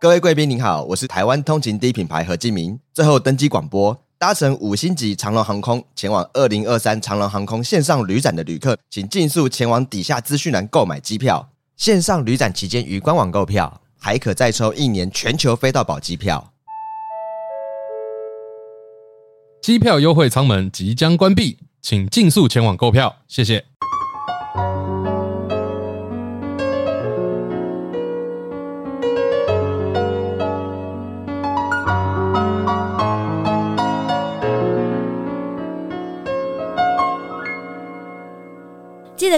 [0.00, 2.80] 各位贵宾您好，我是台湾通勤第一品牌何敬明。
[2.94, 11.50] 最后登机广播，搭乘五星级长荣航空前往二零二三长荣航空线上旅展的旅客，请尽速前往底下资讯栏购买机票。
[11.76, 16.50] 线上旅展期间于官网购票，还可再抽一年全球飞到宝机票。
[19.60, 23.66] 机票优惠舱门即将关闭，请尽速前往购票，谢谢。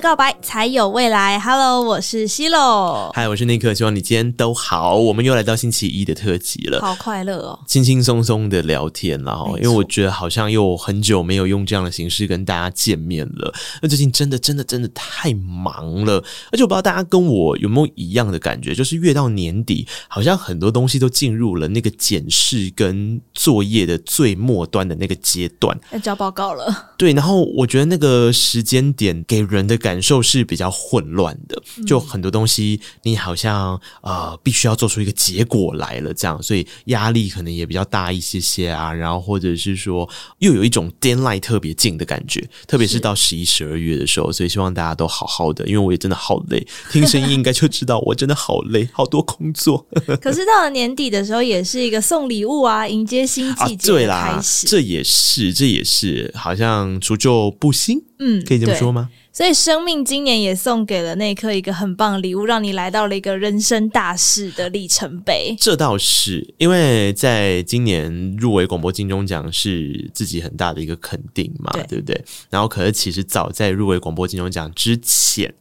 [0.03, 1.39] 告白才有未来。
[1.39, 3.13] Hello，我是西洛。
[3.15, 3.73] 嗨，我是尼克。
[3.73, 4.97] 希望你今天都好。
[4.97, 7.61] 我们又来到星期一的特辑了，好快乐哦！
[7.69, 13.55] 轻轻松松的聊天，然后因为我觉得好像又很久没有用这样的形式跟大家见面了。
[13.81, 16.15] 那最近真的真的真的太忙了，
[16.51, 26.91] 而且我不知道大家跟我有没有一样的感觉，就是越到年底，好像很多东西都进入了那个检视跟作业的最末端的那个阶段，要交报告了。
[26.99, 38.93] 对，然后我觉得那个时间点给人的感受是比较混乱的，就很多东西你好像呃必须要做出一个结果来了，这样，所以压力可能也比较大一些些啊。
[38.93, 49.85] 然后或者是说又有一种 deadline 特别近的感觉，特别是到十一、十二月的时候，所以希望大家都好好的，因为我也真的好累，听声音应该就知道我真的好累，好多工作。
[50.21, 59.09] 可是到了年底的时候，也是一个送礼物啊，迎接新季节对啦，这也是，这也是，好像除旧布新，嗯，可以这么说吗？
[59.35, 65.57] 所以，生命今年也送给了那一刻一个很棒的礼物，让你来到了一个人生大事的里程碑。
[65.59, 72.25] 这倒是，因为在今年入围广播金钟奖是自己很大的一个肯定嘛，对，对不对？
[72.51, 75.55] 然后，可是其实早在入围广播金钟奖之前，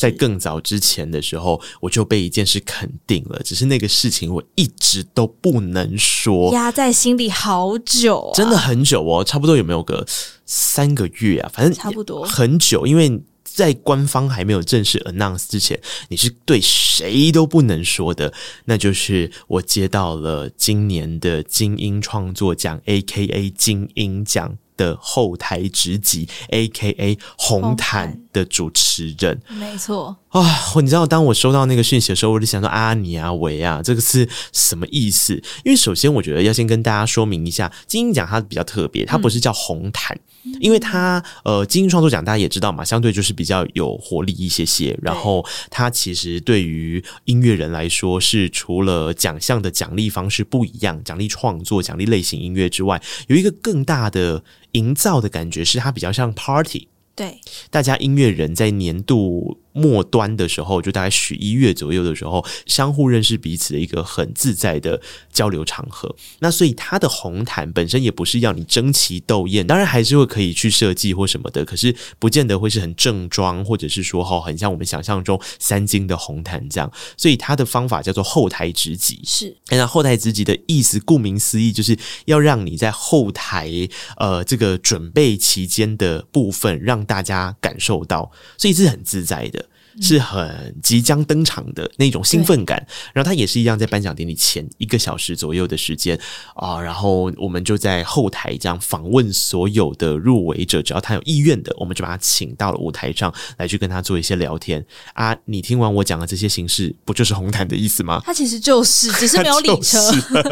[0.00, 10.06] 在更早之前的时候，我就被一件事肯定了，只是那个事情我一直都不能说，压在心里好久啊，真的很久哦，差不多有没有个？
[10.48, 15.78] 三个月啊，反正差不多很久，因为在官方还没有正式 announce 之前，
[16.08, 18.32] 你是对谁都不能说的。
[18.64, 29.40] 那就是我接到了今年的金音创作奖，AKA 金音奖的后台职级，AKA 红毯的主持人。
[29.50, 30.16] 没错。
[30.28, 30.40] 啊、
[30.74, 35.34] 哦，你知道，当我收到那个讯息的时候，我就想说啊，你啊，喂啊，这个是什么意思？
[35.64, 44.98] 因为首先，我觉得要先跟大家说明一下，金鹰奖它比较特别，它不是叫红毯，嗯、因为它呃，金鹰创作奖大家也知道嘛，相对就是比较有活力一些些。
[45.00, 56.88] 然后，它其实对于音乐人来说，是除了奖项的奖励方式不一样，奖励创作、奖励类型音乐之外，有一个更大的营造的感觉，是它比较像 party。
[57.16, 65.00] 对，大家音乐人在年度末端的时候，就大概十一月左右的时候，相互认识彼此的一个很自在的
[65.32, 66.14] 交流场合。
[66.38, 76.92] 那所以他的红毯本身也不是要你争奇斗艳，当然还是会可以去设计或什么的，可是不见得会是很正装，或者是说哈，很像我们想象中三金的红毯这样。
[77.16, 83.70] 所以他的方法叫做后台直击，是那后台直击的意思，顾名思义，就是要让你在后台
[84.18, 87.08] 呃这个准备期间的部分让。
[87.08, 89.64] 大家感受到，所以是很自在的。
[90.00, 96.18] 是很即将登场的那种兴奋感，然后他也是一样，在颁奖典礼前一个小时左右的时间
[96.54, 105.36] 啊，然后我们就在后台这样访问所有的入围者，只要他有意愿的，我们就把他请到了舞台上来去跟他做一些聊天啊。
[105.44, 108.20] 你听完我讲的这些形式，不就是红毯的意思吗？
[108.24, 109.98] 他其实就是，只是没有礼车，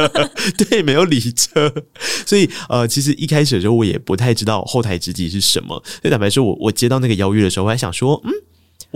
[0.57, 1.73] 对，没有礼车。
[2.27, 5.83] 所以呃，其实一开始的时候我也不太知道后台职级是什么。
[5.87, 8.31] 所以坦白说，我我接到那个邀约的时候，我还想说，嗯。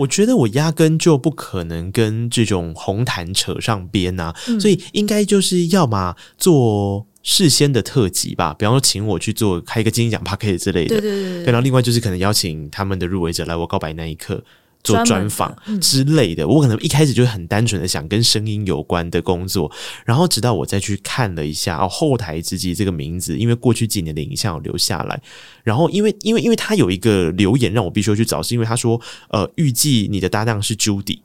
[0.01, 14.43] 我觉得我压根就不可能跟这种红毯扯上边呐、啊，嗯、所以应该就是要么做事先的特辑吧，比方说请我去做开一个金鹰奖 party 之类的，对对对，对，然后另外就是可能邀请他们的入围者来我告白那一刻。
[14.83, 19.71] 做专访之类的，我可能一开始就很单纯的想跟声音有关的工作，
[20.05, 25.21] 然后直到我再去看了一下哦，后台之击这个名字，因为过去几年的影像有留下来，
[25.63, 28.99] 然后因为因为因为他有一个留言让我必须要去找，是因为他说
[29.29, 31.19] 呃预计你的搭档是 Judy，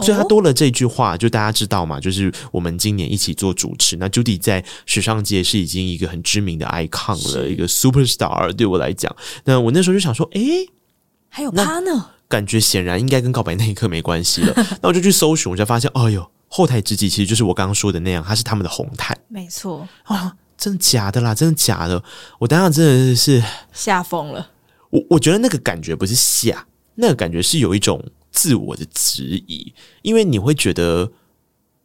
[0.00, 9.14] 所以他多了这句话，就大家知道嘛，就是我们今年一起做主持，那 Judy 在时尚界是已经一个很知名的 icon 了，一个 superstar 对我来讲，
[9.44, 10.68] 那我那时候就想说，诶，
[11.28, 12.10] 还有他呢。
[12.28, 21.34] 感觉显然应该跟告白那一刻没关系了， 那我就去搜寻，我就发现，哎呦，后台知己其实就是我刚刚说的那样，它是他们的红毯，没错啊，真的假的啦？
[21.34, 22.02] 真的假的？
[22.38, 23.42] 我当时真的是
[23.72, 24.50] 吓疯了。
[24.90, 26.66] 我我觉得那个感觉不是吓，
[26.96, 29.72] 那个感觉是有一种自我的质疑，
[30.02, 31.10] 因为你会觉得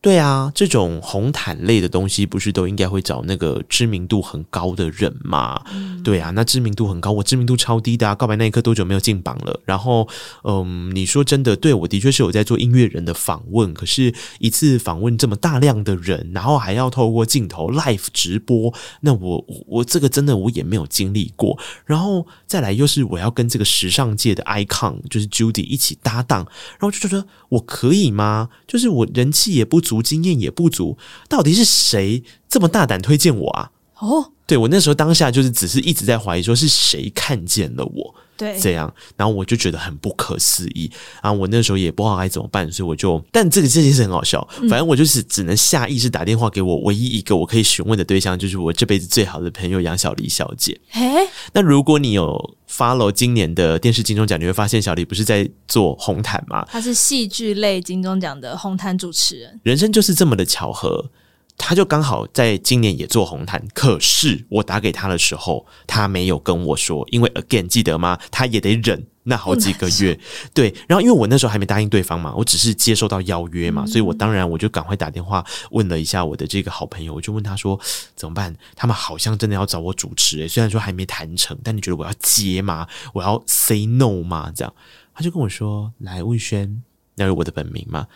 [0.04, 5.64] 对啊，这种红毯类的东西，不是都应该会找那个知名度很高的人吗？
[5.74, 8.14] 嗯、对啊，那知名度很高，我知名度超低的啊！
[8.14, 9.62] 告白那一刻多久没有进榜了？
[9.64, 10.06] 然后，
[10.44, 21.58] 嗯，你说真的，对，我的确是有在做音乐人的访问，可是一次访问这么大量的人，然后还要透过镜头 live 直播，那我我这个真的我也没有经历过。
[21.86, 28.50] 然后再来又是我要跟这个时尚界的 icon 就是 Judy 一起搭档，然后就觉得我可以吗？
[28.68, 29.93] 就是我人气也不足。
[30.02, 30.98] 经验也不足，
[31.28, 33.72] 到底是谁这么大胆推荐我啊？
[34.00, 40.92] 哦，对，我那时候当下就是只是一直在怀疑，说是谁看见了我，对，这样，然后我就觉得很不可思议
[41.22, 41.32] 啊！
[41.32, 50.80] 我那时候也不知道该怎么办，所以我就，但这个这件事很好笑，反正我就是只能下意识打电话给我唯一一个我可以询问的对象，就是我这辈子最好的朋友杨小黎小姐。
[50.92, 56.66] 哎，那如果你有 follow 今年的电视金钟奖，你会发现小黎不是在做红毯吗？
[56.70, 59.60] 她是戏剧类金钟奖的红毯主持人。
[59.64, 61.12] 人生就是这么的巧合。
[61.58, 68.20] 他就刚好在今年也做红毯，可是我打给他的时候，他没有跟我说，因为 again 记得吗？
[68.32, 70.20] 他也得忍那好几个月，
[70.54, 70.74] 对。
[70.88, 77.80] 然后因为我那时候还没答应对方嘛，我只是接收到邀约嘛，所以我当然我就赶快打电话问了一下我的这个好朋友，我就问他说
[78.16, 78.54] 怎么办？
[78.76, 82.88] 他们好像真的要找我主持诶，虽然说还没谈成，但你觉得我要接吗？
[83.14, 84.52] 我要 say no 吗？
[84.54, 84.74] 这样，
[85.14, 86.82] 他就跟我说：“来，问轩，
[87.16, 88.08] 那是我的本名嘛？”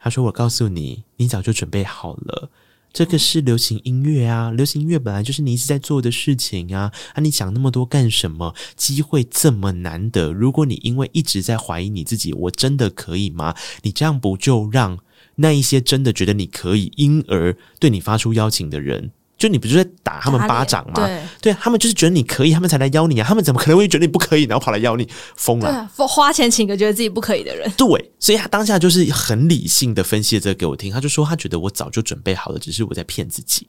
[0.00, 2.50] 他说：“我告诉你，你早就准备好了。”
[2.96, 8.54] 这个是流行音乐啊，流行音乐本来就是你一直在做的事情啊，啊，你讲那么多干什么？
[8.74, 13.54] 机会这么难得，如果你因为一直在怀疑你自己，我真的可以吗？
[13.82, 14.98] 你这样不就让
[15.34, 19.10] 那一些真的觉得你可以，因而对你发出邀请的人？
[19.38, 20.94] 就你不就在打他们巴掌吗？
[20.94, 23.26] 对，对他们就是觉得你可以，他们才来邀你啊！
[23.28, 25.06] 他们怎么可能会觉得你不可以，然后跑来邀你？
[25.36, 25.88] 疯了！
[25.96, 27.70] 对，花钱请个觉得自己不可以的人。
[27.76, 33.68] 对，所以他当下就是很理性的分析这个给我听，他就说他觉得我早就准备好了，只是我在骗自己。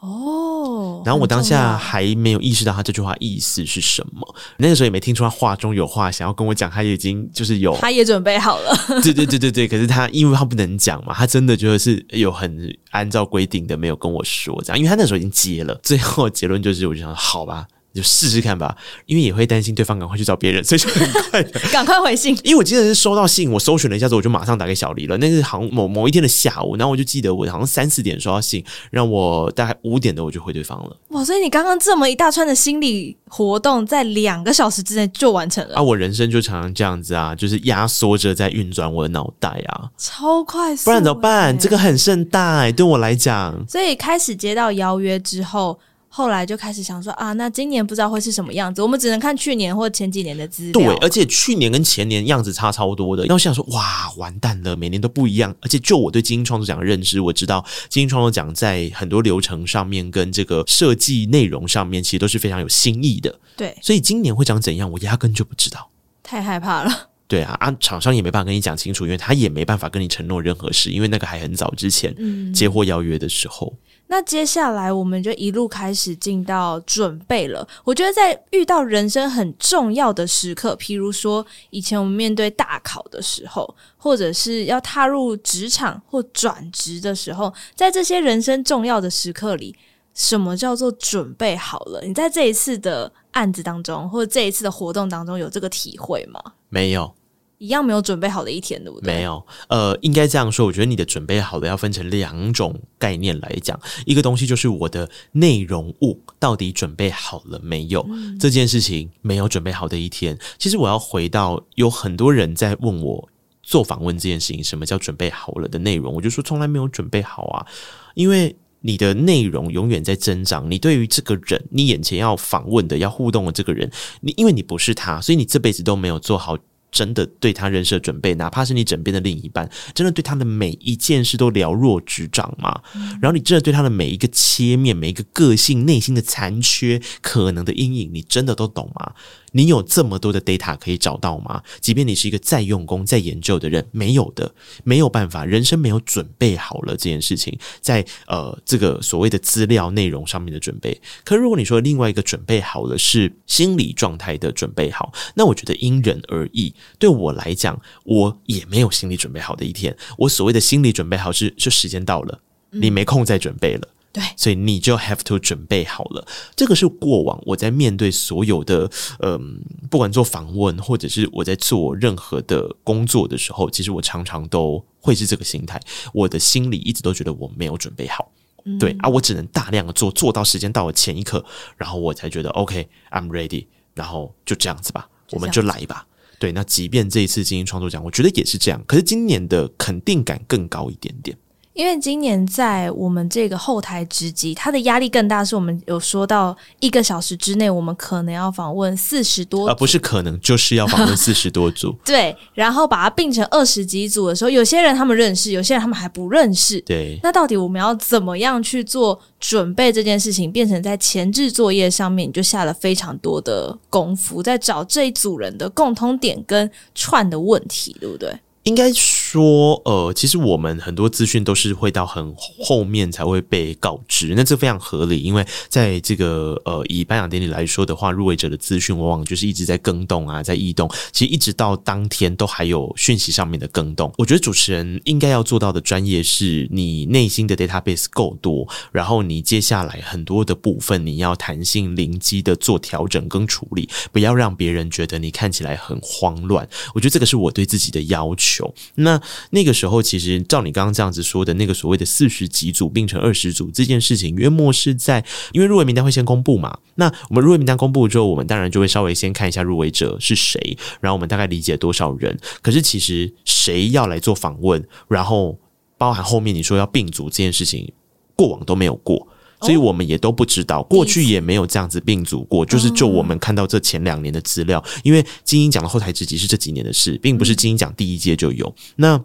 [0.00, 8.74] 哦，然后我当下还没有意识到他这句话意思是什么，那个时候也没听出他话中有话，想要跟我讲，他已经就是有，他也准备好了。
[9.04, 17.66] 对对对对对，可是他因为他不能讲嘛，他真的就是有很按照规定的没有跟我说这样，因为他那时候已经接了，最后结论就是我就想好吧。
[17.92, 18.76] 就试试看吧，
[19.06, 21.42] 因为也会担心对方赶快去找别人， 所以就很快
[21.72, 22.36] 赶快回信。
[22.44, 25.16] 因为我记得是收到信，我搜寻了一下之后，我就马上打给小黎了。
[25.18, 30.96] 那是好像某某一天的下午，然后我就记得我好像三四点收到信，让我大概五点的我就回对方了。
[31.08, 35.82] 哇，所以你刚刚这么一大串的心理活动，在两个小时之内就完成了啊！
[35.82, 40.84] 我人生就常常这样子啊，就是压缩着在运转我的脑袋啊，超快速。
[40.84, 41.58] 不然怎么办？
[41.58, 43.64] 这个很盛大欸，对我来讲。
[43.68, 45.78] 所以开始接到邀约之后。
[46.12, 50.72] 后来就开始想说啊，那今年不知道会是什么样子，我们只能看去年或前几年的资料。
[50.72, 53.24] 对，而且去年跟前年样子差超多的。
[53.26, 55.54] 然后想说，哇，完蛋了，每年都不一样。
[55.60, 63.38] 而且就我对金音创作奖的认知，我知道金音创作奖在很多流程上面跟这个设计内容上面，其实都是非常有新意的。
[63.56, 65.90] 对，所以今年会长怎样，我压根就不知道。
[66.24, 67.10] 太害怕了。
[67.28, 72.12] 对啊，啊，厂商也没办法跟你讲清楚，因为他也没办法跟你承诺任何事，因为那个还很早之前
[72.52, 73.72] 接货邀约的时候。
[73.72, 77.66] 嗯那接下来我们就一路开始进到准备了。
[77.84, 89.76] 我觉得在遇到人生很重要的时刻，譬如说以前我们面对大考的时候，或者是要踏入职场或转职的时候，在这些人生重要的时刻里，
[90.12, 92.02] 什么叫做准备好了？
[92.02, 96.42] 你在这一次的案子当中，或者这一次的活动当中，有这个体会吗？
[96.68, 97.14] 没有。
[97.60, 99.14] 一样没有准备好的一天，对不对？
[99.14, 100.64] 没有，呃，应该这样说。
[100.64, 108.00] 我觉得你的准备好的要分成两种概念来讲，一个东西就是我的内容物到底准备好了没有？
[108.08, 113.28] 嗯、这件事情没有准备好的一天，其实我要回到有很多人在问我
[113.62, 116.14] 做访问这件事情，什么叫准备好了的内容？
[116.14, 117.66] 我就说从来没有准备好啊，
[118.14, 120.70] 因为你的内容永远在增长。
[120.70, 123.90] 你对于这个人，你眼前要访问的、要互动的这个人，
[124.22, 126.56] 你因为你不是他，所以你这辈子都没有做好。
[126.90, 132.80] 真的对他人设准备，哪怕是你枕边的另一半，真的对他的每一件事都了若指掌吗？
[133.20, 139.12] 然后你真的对他的每一个切面、每一个个性、内心的残缺、可能的阴影，你真的都懂吗？
[139.52, 141.62] 你有这么多的 data 可以找到吗？
[141.80, 144.54] 即便你是一个再用功、再研究的人，没有的，
[144.84, 151.00] 没有办法，人生没有准备好了这件事情，在呃这个所谓的资料内容上面的准备。
[151.24, 156.74] 可如果你说另外一个准备好了是心理状态的准备好，那我觉得因人而异。
[156.98, 159.96] 对我来讲，我也没有心理准备好的一天。
[160.18, 162.40] 我所谓的心理准备好是，就时间到了，
[162.70, 163.88] 你没空再准备了。
[164.12, 166.26] 对，所以你就 have to 准备好了。
[166.56, 168.90] 这个是过往我在面对所有的，
[169.20, 169.40] 嗯、呃，
[169.88, 175.80] 不管做访问或者是我在做任何的工作的时候，其实我常常都会是这个心态。
[176.12, 178.32] 我的心里一直都觉得我没有准备好，
[178.64, 181.44] 嗯、对啊，我只能大量的做，做到时间到了前一刻，
[181.76, 186.04] 然后我才觉得 OK，I'm ready，然后就这样子吧，我们就来吧。
[186.40, 191.36] 对，那即便这一次精英创作奖，我觉得也是这样，可是今年的肯定感更高一点点。
[191.80, 201.96] 因为今年在我们这个后台直击，它的压力更大，是我们有说到一个小时之内，我们可能要访问四十多，而、呃、不是可能就是要访问四十多组。
[202.04, 206.78] 对，然后把它并成二十几组的时候，有些人他们认识，有些人他们还不认识。
[206.82, 218.38] 对，那到底我们要怎么样去做准备这件事情，变成在前置作业上面，你就下了非常多的功夫，在找这一组人的共通点跟串的问题，对不对？
[218.64, 218.92] 应该
[219.30, 234.12] 说，呃，其实我们很多资讯都是会到很后面才会被告知，那这非常合理，因为在这个呃以颁奖典礼来说的话，入围者的资讯往往就是一直在更动啊，在异动，其实一直到当天都还有讯息上面的更动。
[234.18, 246.68] 我觉得主持人应该要做到的专业是你内心的 database 够多，然后你接下来很多的部分你要弹性灵机的做调整跟处理，不要让别人觉得你看起来很慌乱。
[246.94, 248.74] 我觉得这个是我对自己的要求。
[248.96, 249.19] 那
[249.50, 256.78] 那个时候，其实照你刚刚这样子说的，那个所谓的四十几组并成二十组这件事情，约莫是在因为入围名单会先公布嘛。
[256.96, 262.38] 那我们入围名单公布之后，我们当然就会稍微先看一下入围者是谁，然后我们大概理解多少人。
[262.62, 265.58] 可是其实谁要来做访问，然后
[265.96, 267.92] 包含后面你说要并组这件事情，
[268.36, 269.28] 过往都没有过。
[269.62, 278.74] 所以我们也都不知道，过去也没有这样子并组过，就是就我们看到这前两年的资料，因为金鹰奖的后台直击是这几年的事，并不是金鹰奖第一届就有。
[278.96, 279.22] 那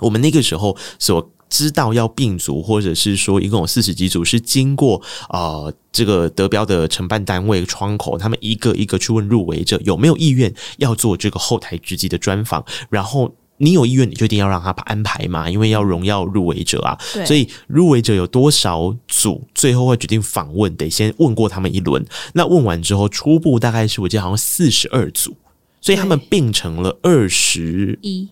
[0.00, 13.34] 我们那个时候所知道要并组，或者是说一共有四十几组，是经过呃这个得标的承办单位窗口，他们一个一个去问入围者有没有意愿要做这个后台直击的专访，然后。
[13.60, 16.98] 你有意愿，你就一定要让他把安排嘛，因为要荣耀入围者啊。
[17.26, 22.04] 所以入围者有多少组，最后会决定访问，得先问过他们一轮。
[22.32, 25.36] 那问完之后，初步大概是我记得好像四十二组，
[25.80, 28.30] 所以他们并成了二十一。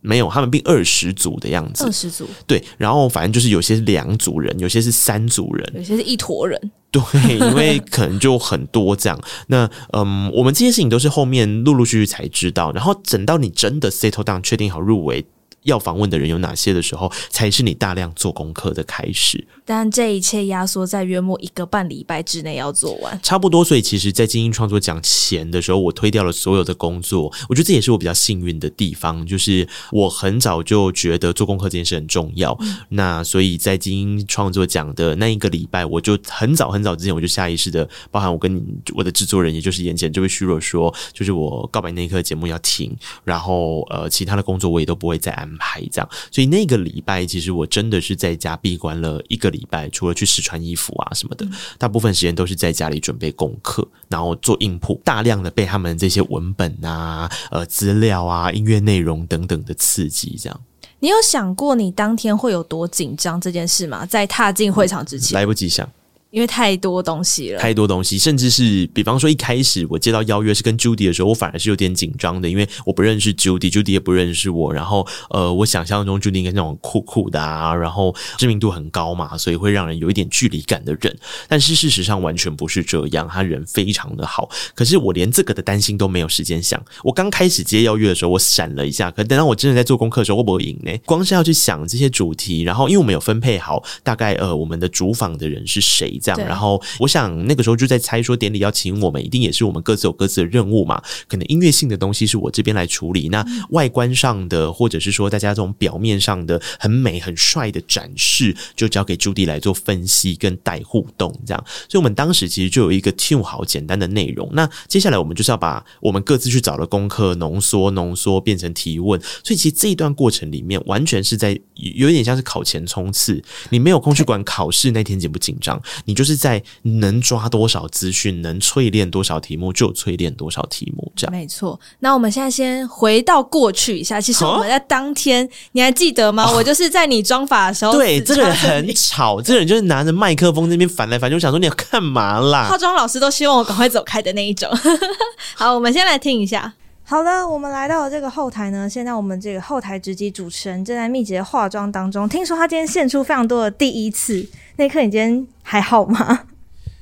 [0.00, 1.84] 没有，他们并二十组的样子。
[1.84, 2.62] 二十组，对。
[2.78, 6.58] 然后反正就是有些是两组人，有些是三组人，有些是一坨人。
[6.90, 7.02] 对，
[7.38, 9.20] 因为可能就很多这样。
[9.46, 12.72] 那嗯，我们这些事情都是后面陆陆续续才知道。
[12.72, 15.24] 然后等到你真的 settle down，确定好入围。
[15.64, 19.46] 要访问的人有哪些的时候，才是你大量做功课的开始。
[19.64, 23.64] 但这一切压缩在约莫一个半礼拜之内要做完，差不多。
[23.64, 27.32] 所以其实，在精英创作讲前的时候，我推掉了所有的工作。
[27.48, 32.56] 我觉得这也是我比较幸运的地方，就是我很早就觉得做功课这件事很重要。
[32.60, 38.60] 嗯、那所以在精英创作讲的那一个礼拜，我就很早很早之前，我就下意识的，包含我跟
[38.94, 45.70] 我的制作人，也就是眼前这位虚弱说，就是我告白那一刻节目要停，然后呃，其他的工作我也都不会再安排。
[45.70, 51.46] 排这样，所以那个礼拜其实我真的是在家闭关了一个礼拜，除了去试穿衣服啊什么的，
[51.78, 60.36] 大部分时间都是在家里准备功课，然后做硬铺，大量的被他们这些文本啊、呃资料啊、音乐内容等等的刺激。
[60.40, 60.60] 这样，
[60.98, 64.04] 你有想过你当天会有多紧张这件事吗？
[64.04, 65.88] 在踏进会场之前，来不及想。
[66.30, 74.72] 因为太多东西了，太多东西，甚至是比方说一开始我接到邀约是跟 Judy 的时候，我反而是有点紧张的，因为我不认识 Judy，Judy 也不认识我。
[74.72, 81.18] 然后呃，我想象中 Judy 应该那种酷酷的啊，然后知名度很高嘛，所以会让人有一点距离感的人。
[81.48, 84.48] 但是事实上完全不是这样，他人非常的好。
[84.74, 86.80] 可是我连这个的担心都没有时间想。
[87.02, 90.96] 我刚开始接邀约的时候，我闪了一下，可等到我真的在做功课的时候，会不会赢呢？
[91.04, 96.80] 光是要去想这些主题，然后因为我们有分配好大概呃我们的主访的人是谁这样，然后。
[96.98, 101.02] 我想那个时候就在猜说，典礼要请我们，一定也是我们各自有各自的任务嘛。
[101.26, 111.64] 可能音乐性的东西是我这边来处理，那外观上的或者是说大家这种表面上的很美很帅的展示，就交给朱迪来做分析跟带互动这样。
[111.88, 114.48] 所以我们当时其实就有一个 tune 好简单的内容。
[114.52, 119.18] 那接下来我们就是要把我们各自去找的功课浓缩浓缩变成提问。
[119.42, 123.42] 所以其实这一段过程里面，完全是在有点像是考前冲刺。
[123.70, 126.62] 你没有空去管考试那天紧不紧张，你就是在。
[126.82, 131.12] 能抓多少资讯，能淬炼多少题目，就淬炼多少题目。
[131.14, 131.78] 这样没错。
[132.00, 134.20] 那我们现在先回到过去一下。
[134.20, 136.44] 其实我们在当天，哦、你还记得吗？
[136.44, 142.68] 哦、我就是在你妆发的时候，对，这个人很吵，这个人就是拿着麦克风那边反来反去，我想说你要干嘛啦？
[142.68, 144.68] 化妆老师都希望我赶快走开的那一种。
[145.54, 146.72] 好，我们先来听一下。
[147.10, 148.88] 好的，我们来到了这个后台呢。
[148.88, 152.28] 现在我们这个后台直击主持人正在密集的化妆当中。
[152.28, 154.48] 听说他今天献出非常多的第一次，
[154.78, 156.46] 那一刻你今天还好吗？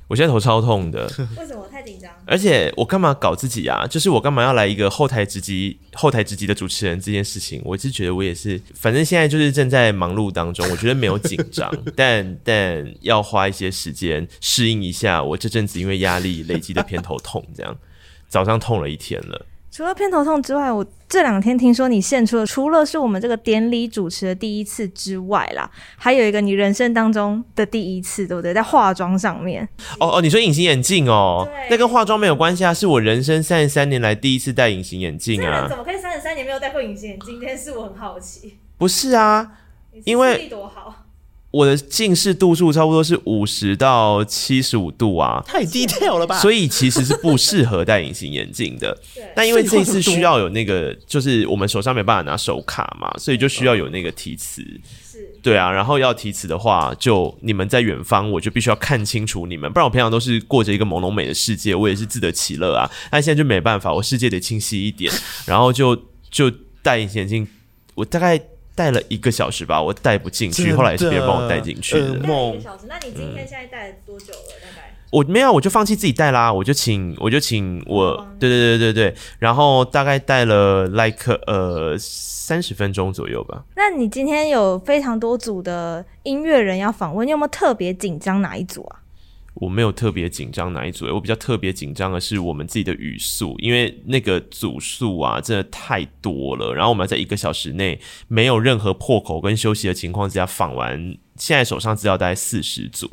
[0.08, 1.04] 我现在头超痛的。
[1.36, 1.60] 为什么？
[1.60, 2.10] 我太紧张。
[2.24, 3.86] 而且我干嘛搞自己啊？
[3.86, 7.60] 就是我干嘛要来一个后台直击、后台直击的主持人这件事情？
[7.62, 10.66] 我一直觉得我也是，反正现在就是正在忙碌当中。
[10.70, 17.76] 我觉得没有紧张， 但但要花一些时间适应一下我这阵子因为压力累积的偏头痛，这样
[18.26, 19.44] 早上痛了一天了。
[19.70, 28.52] 除了偏头痛之外，我这两天听说你献出了，除了是我们这个典礼主持的第一次之外啦，还有一个你人生当中的第一次，对不对？
[28.52, 29.66] 在化妆上面。
[30.00, 35.66] 哦哦，你说隐形眼镜哦，对那跟化妆没有关系啊，是我人生三十三年来第一次戴隐形眼镜啊。
[35.68, 37.38] 怎么可以三十三年没有戴过隐形眼镜？
[37.40, 38.58] 这件事我很好奇。
[38.78, 39.52] 不是啊，
[40.04, 41.04] 因为多好。
[41.50, 46.38] 我的近视度数差不多是五十到七十五度啊，太 detail 了吧？
[46.40, 48.94] 所以其实是不适合戴隐形眼镜的。
[49.14, 54.62] 对但因为这一次需要有那个，就是我们手上没办法拿手卡嘛，所以就需要有那个提词。
[55.02, 62.90] 是，对啊，然后要提词的话，就你们在远方，我就必须要看清楚你们，不然我平常都是过着一个朦胧美的世界，我也是自得其乐啊。
[63.10, 65.10] 但现在就没办法，我世界得清晰一点，
[65.46, 65.96] 然后就
[66.30, 66.52] 就
[66.82, 67.48] 戴隐形眼镜，
[67.94, 68.38] 我大概。
[68.78, 72.06] 戴了一个小时吧，我带不进去，后来也是别人帮我带进去的。
[72.10, 74.54] 一个小时，那你今天现在带了多久了？
[74.62, 83.64] 大概我没有，我就放弃自己带啦，我就请，我就请我，对对对对对，然后大概带了 like 呃三十分钟左右吧。
[83.74, 89.00] 那你今天有非常多组的音乐人要访问，你有没有特别紧张哪一组啊？
[89.60, 101.16] 我没有特别紧张哪一组，我比较特别紧张的是我们自己的语速，因为那个组数啊真的太多了，然后我们要在一个小时内没有任何破口跟休息的情况之下访完。
[101.36, 103.08] 现在手上资料大概四十组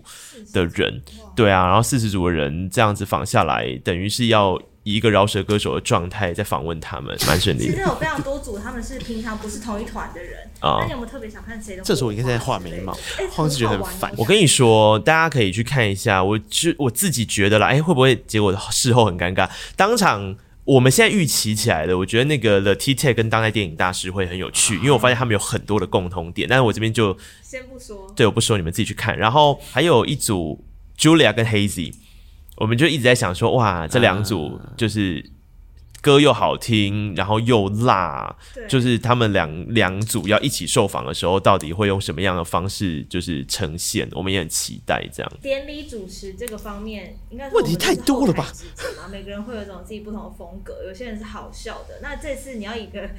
[0.52, 1.02] 的人，
[1.36, 7.72] 对啊，然后四十组的人这样子访下来，等于是要以一个饶舌歌手的状态在访问他们，蛮顺利的。
[7.72, 10.78] 其实有非常多组，他们是平常不是同一团的人啊。
[10.80, 11.84] 那你有没有特别想看谁的？
[11.84, 12.96] 这时候我应该在画眉毛，
[13.32, 14.12] 或是觉得很烦。
[14.18, 19.50] 我跟你说，大家可以去看一下，我就我自己觉得啦，哎，会不会结果事后很尴尬？
[19.76, 20.36] 当场。
[20.66, 26.50] 我们现在预期起来的，我觉得那个 The T-Tech 跟当代电影大师会很有趣，因为我发现他们有很多的共同点。
[26.50, 29.16] 但是我这边就先不说，对，我不说，你们自己去看。
[29.16, 30.66] 然后还有一组
[30.98, 31.94] Julia 跟 Hazy，
[32.56, 35.24] 我们就一直在想说，哇，这两组就是。
[36.06, 38.36] 歌又好听，然后又辣，
[38.70, 44.08] 就是他们两两组要一起受访的时候，到底会用什么样的方式就是呈现？
[44.12, 45.32] 我们也很期待这样。
[45.42, 48.54] 典礼主持这个方面，应该问题太多了吧？
[49.12, 51.98] 每个人会有一种自己不同的风格，有些人是好笑的。
[52.04, 53.10] 那这次你要以一个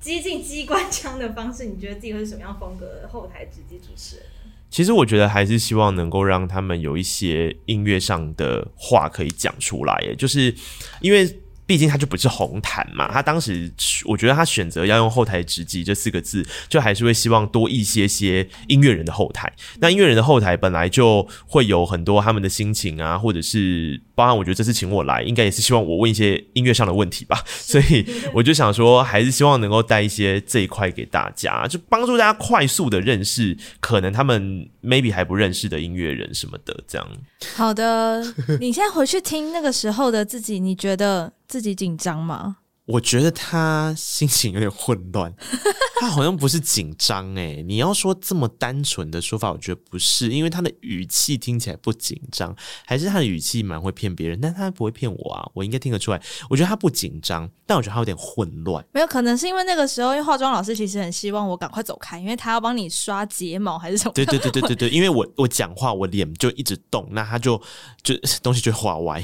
[0.00, 4.26] 接近机关枪的方式，你觉得自己会是什么样风格的后台直接主持人？
[4.70, 10.54] 其实我觉得还是希望能够让他们有一些音乐上的话可以讲出来，耶，就是
[11.00, 11.40] 因为。
[11.66, 13.70] 毕竟他就不是红毯嘛，他当时
[14.04, 19.52] 我觉得他选择要用后台直击这四个字，就还是会希望多一些些音乐人的后台。
[19.80, 27.40] 那音乐人的后台本来就会有很多他们的心情啊，或者是包含我觉得这次请我来，应该也是希望我问一些音乐上的问题吧。
[27.46, 36.76] 所以我就想说，还是希望能够带一些这一块给大家，就帮助大家快速的认识可能他们 maybe 还不认识的音乐人什么的。
[36.88, 37.06] 这样。
[37.54, 38.24] 好的，
[38.58, 41.32] 你现在回去听那个时候的自己，你觉得？
[41.48, 42.56] 自己紧张吗？
[42.86, 45.32] 我觉得他心情有点混乱，
[46.00, 47.56] 他好像不是紧张哎。
[47.66, 52.54] 你要说这么单纯的说法，我觉得不是，因为他的语气听起来不紧张，
[52.86, 56.22] 还是他的语气蛮会骗别人，但他不会骗我啊，我应该听得出来。
[56.48, 58.84] 我觉得他不紧张，但我觉得他有点混乱。
[58.92, 64.12] 没有可能是因为那个时候，因为化妆老师其实很希望我赶快走开，因为他要帮你刷睫毛还是什么？
[64.14, 67.60] 对对对对对对，因为我我讲话我脸就一直动，那他就
[68.04, 69.20] 就东西就画歪。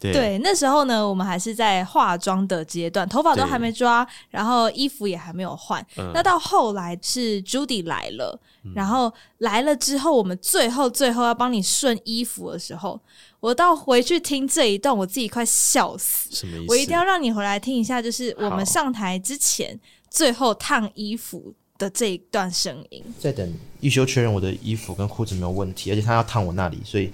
[0.00, 5.84] 对对，那时候呢，我们还是在化妆的阶段，头发都还没抓，然后衣服也还没有换。
[5.96, 12.98] 嗯、那到后来是 Judy 来了，嗯、然后来了之后，我们最后最后要帮你顺衣服的时候，
[13.40, 16.34] 我到回去听这一段，我自己快笑死。
[16.34, 16.66] 什么意思？
[16.68, 19.78] 我一定要让你回来听一下，就是我们上台之前
[20.10, 23.04] 最后烫衣服的这一段声音。
[23.18, 27.10] 在等一修确认我的衣服跟裤子没有问题，而且他要烫我那里，所以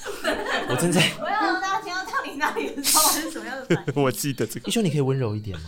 [0.70, 1.02] 我正在。
[2.40, 3.92] 那里的时候是什么样的反应？
[4.02, 4.66] 我记得这个。
[4.66, 5.66] 一休，你可以温柔一点吗？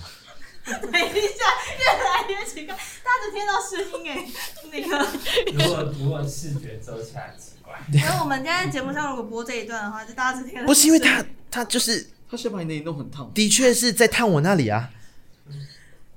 [0.64, 1.44] 等一下，
[1.78, 4.26] 越来越奇怪，大家只听到声音哎。
[4.72, 5.06] 那个，
[5.52, 7.74] 如果如果视觉走起来很奇怪。
[7.92, 10.66] 然后我们今天在节目上如果播这一段的话，就大家只听到。
[10.66, 13.30] 不是因为他，他就是他是把你那里弄很烫。
[13.34, 14.88] 的确是在烫我那里啊。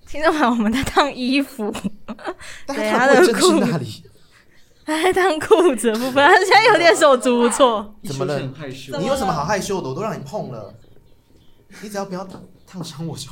[0.08, 0.50] 听到吗？
[0.50, 1.74] 我们在烫衣服。
[2.68, 4.04] 对，他的裤子那里。
[4.86, 7.96] 他在烫裤子的部分，他现在有点手足无措。
[8.04, 8.40] 怎么了？
[9.00, 9.90] 你有什么好害羞的？
[9.90, 10.74] 我都让你碰了。
[11.82, 12.42] 你只要不要烫
[12.76, 13.30] 烫伤我就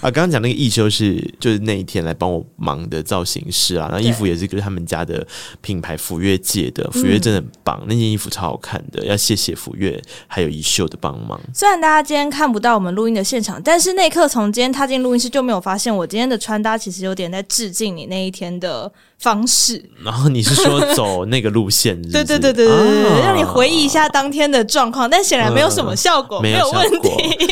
[0.00, 5.24] 啊，刚刚讲那个一修是就是那一天来帮我忙的造型师啊，然后衣服也是跟他们家的
[5.60, 11.38] 品牌福月借的，福月真的很棒，嗯、那件衣服超好看的，要谢谢福月还有一修的帮忙。
[11.54, 19.84] 虽然大家今天看不到我们录音的现场，但是那一刻从今天踏进录音室就没有发现我今天的穿搭其实有点在致敬你那一天的方式。
[20.02, 22.10] 然后你是说走那个路线是是？
[22.10, 27.10] 对对对对对对，啊、让你回忆一下当天的状况，但显然没有什么效果，嗯、没有问题。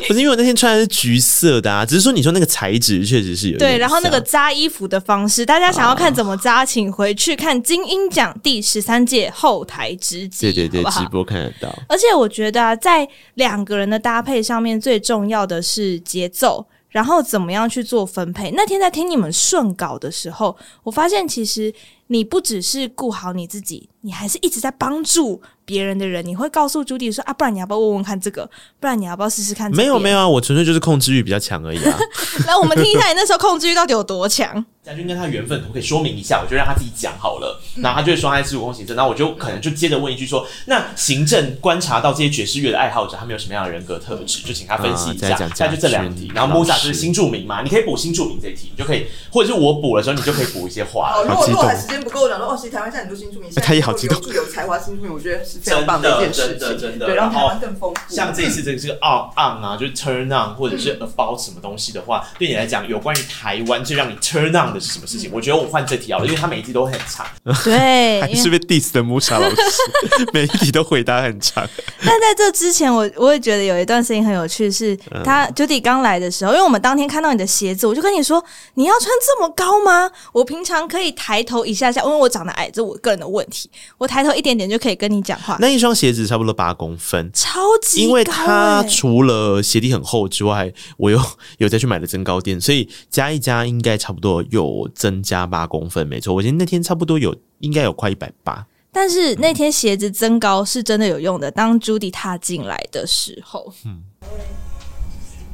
[0.09, 11.73] 不是因为我那天穿的是橘色的啊，只是说你说那个材质确实是有对，然后那个扎衣服的方式，大家想要看怎么扎，请回去看金鹰奖第十三届后台直击，对对对，好好直播看得到。
[11.89, 16.67] 而且我觉得啊，在两个人的搭配上面，最重要的是节奏。
[16.91, 18.51] 然后怎么样去做分配？
[18.51, 21.73] 那天在听你们顺稿的时候，我发现其实
[22.09, 25.41] 你不只是顾好你自己，你还是一直在帮助
[25.71, 26.27] 别人的人。
[26.27, 28.45] 你会告诉朱迪说啊，不然你要不要问问看这个？
[28.81, 29.71] 不然你要不要试试看？
[29.77, 31.97] 没有没有啊，我纯粹就是控制欲比较强而已啊。
[32.49, 34.65] 来，我们听一下你那时候控制欲到底有多强。
[34.91, 36.41] 家军跟他缘分，可不可以说明一下？
[36.45, 37.61] 我就让他自己讲好了。
[37.77, 44.43] 然后他就会说他是十五宫行政，然后我就可能就接着问一句说：那行政观察到这些爵士乐的爱好者，他们有什么样的人格特质？
[44.43, 45.37] 就请他分析一下。
[45.55, 46.31] 再就这两题。
[46.35, 51.13] 然后木萨就是新著名嘛，你可以补新著名这一题，你就可以，或者是我补的时候，你就可以补一些话。
[51.15, 56.59] 好，如果后台时间不够，我讲说哦，其实台湾现在很多新著名，他也好激动，有才华新著名，我觉得是非常棒的一件事情。
[56.59, 58.15] 真的真的，对，让台湾更丰富。
[58.15, 65.31] 像这一次这个这个 on on 啊，就是 turn on 或者是 about 什么东西的话，对你来讲，有关于台湾最让你 turn on 的是什么事情？
[65.33, 65.61] 我觉得。
[65.61, 67.27] 我换这题好了，因为他每一题都很长。
[67.65, 69.57] 对，还是被 diss 的木莎老师，
[70.33, 71.69] 每一题都回答很长。
[72.03, 78.43] 但在这之前，我我也觉得有一段事情很有趣，是他 Judy 刚来的时候，因为我们当天看到你的鞋子，我就跟你说，
[78.75, 80.11] 你要穿这么高吗？
[80.33, 85.59] 我平常可以抬头一下下，因为我长得矮，这我个人的问题，我抬头一点点就可以跟你讲话。
[85.61, 88.07] 那一双鞋子差不多八公分，超级欸。
[88.07, 91.21] 因为它除了鞋底很厚之外，我又
[91.59, 94.60] 有再去买了增高垫，所以加一加应该差不多有
[94.95, 95.47] 增加。
[95.47, 98.67] 八公分，没错，我觉得那天差不多有，应该有快一百八。
[98.93, 101.51] 但是那天鞋子增高是真的有用的。
[101.51, 104.03] 当朱迪踏进来的时候，嗯，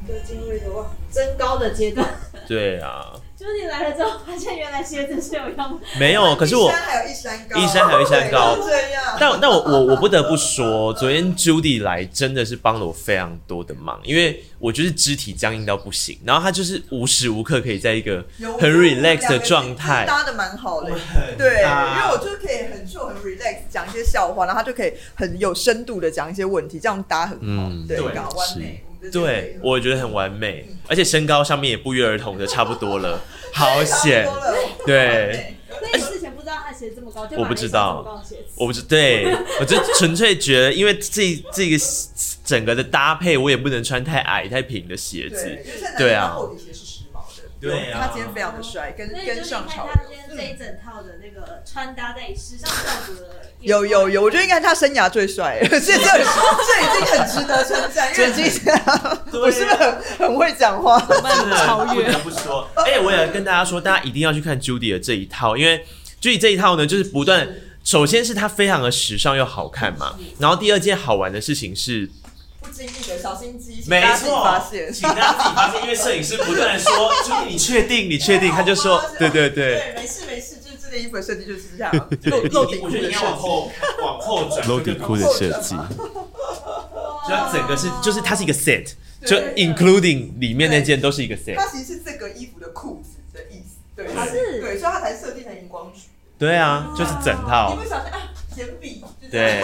[0.07, 2.07] 就进入一个增高的阶段。
[2.47, 3.13] 对啊。
[3.47, 5.79] 朱迪来了之后，发现原来鞋子是有用的。
[5.97, 8.57] 没有，可是我一山还有一山高，一山还有一山高。
[8.61, 9.17] 这样。
[9.17, 18.25] 但但我我我不得不说，昨天朱迪来真的是帮了我非常多的忙，因为我就是肢体僵硬到不行，然后他就是无时无刻可以在一个
[18.59, 20.91] 很 relax 的状态，搭的蛮好的。
[21.37, 28.83] 对，因为我就可以很秀很 relax 讲一些笑话，然后他就可以很有深度的讲一些问题，这样搭很好，对，搞完美。
[29.11, 33.21] 对，我觉得很完美，而且身高上面也不约而同的差不多了，
[33.53, 34.27] 好险。
[34.85, 38.21] 对，所以你之前不知道他鞋子这么高，我不知道，
[38.55, 39.25] 我不知，对，
[39.59, 41.77] 我就纯粹觉得，因为这这个
[42.43, 45.57] 整个的搭配，我也不能穿太矮太平的鞋子，
[45.97, 46.37] 对啊。
[47.59, 49.93] 对啊，他今天非常的帅，跟跟上潮流。
[49.95, 56.03] 他今天这一整套的那个穿搭在时尚造组的，有有有，我觉得应该他生涯最帅， 这这这已
[56.93, 58.61] 经很值得称赞，因为已经
[59.41, 60.99] 我是不是很很会讲话，
[61.65, 62.05] 超越。
[62.05, 65.85] 不得不说，哎，我也跟大家说，大家一定要去看 Judy 的这一套，因为
[66.21, 67.47] Judy 这一套呢，就是不断，
[67.83, 72.09] 首先是它非常的时尚又好看嘛，然后第二件好玩的事情是。
[72.59, 81.91] 不经意的小心机，没错，请大家自己发现，因为摄影师不断的说，就你确定，你确定，他就说，对对对，对，没事没事，就是这件衣服的设计就是这样，
[82.25, 83.15] 露露底裤的设计，
[84.01, 88.93] 往后转，露底裤的设计，所以它整个是，就是它是一个 set，
[89.25, 96.03] 就 including 里面那件都是一个 set，它其实是这个衣服的裤子的意思，对，它是，对，所以它才设计成荧光橘，
[96.37, 99.63] 对啊，就是整套，你会想啊，铅笔，对。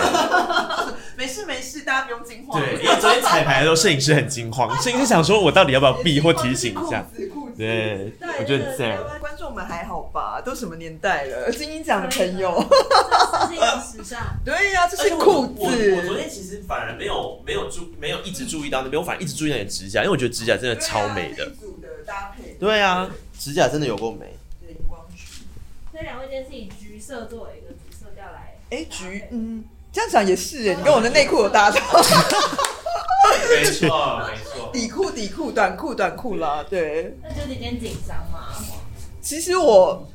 [1.17, 2.59] 没事没事，大家不用惊慌。
[2.59, 7.05] 对，因为昨天彩排的时候，摄影师很惊慌，摄影师想说，我到底要不要避或提醒一下？
[7.55, 9.03] 对，我觉得这样。
[9.19, 10.41] 观众们还好吧？
[10.41, 11.51] 都什么年代了？
[11.51, 12.65] 金鹰奖的朋友，
[13.47, 14.19] 这是时尚。
[14.43, 15.53] 对呀，这是裤子。
[15.57, 21.51] 我我昨天其实反而没有没有注没有一直注意到那边，我反而一直注意到你的指甲，因为我觉得指甲真的超美的。
[22.59, 24.35] 对啊，指甲真的有够美。
[24.61, 25.43] 对光橘。
[25.91, 27.62] 所以两位今天是以橘色作为。
[28.73, 29.63] 哎，橘，嗯。
[29.91, 31.79] 这样讲也是哎，你跟我的内裤有搭到。
[33.47, 34.71] 没错没错。
[34.73, 37.15] 底裤底裤短裤短裤啦，对。
[37.21, 38.47] 那就有点紧张嘛。
[39.21, 40.07] 其实我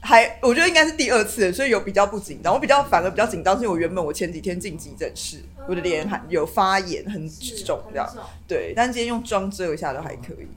[0.00, 2.54] 还我觉得应该是第二次，所以有比较不紧张。
[2.54, 7.28] 我比较反而比较紧张，是因为我原本我前几天进急诊室，我的脸还有发炎，很
[7.66, 8.10] 肿这样。
[8.46, 10.48] 对，但今天用妆遮一下都还可以。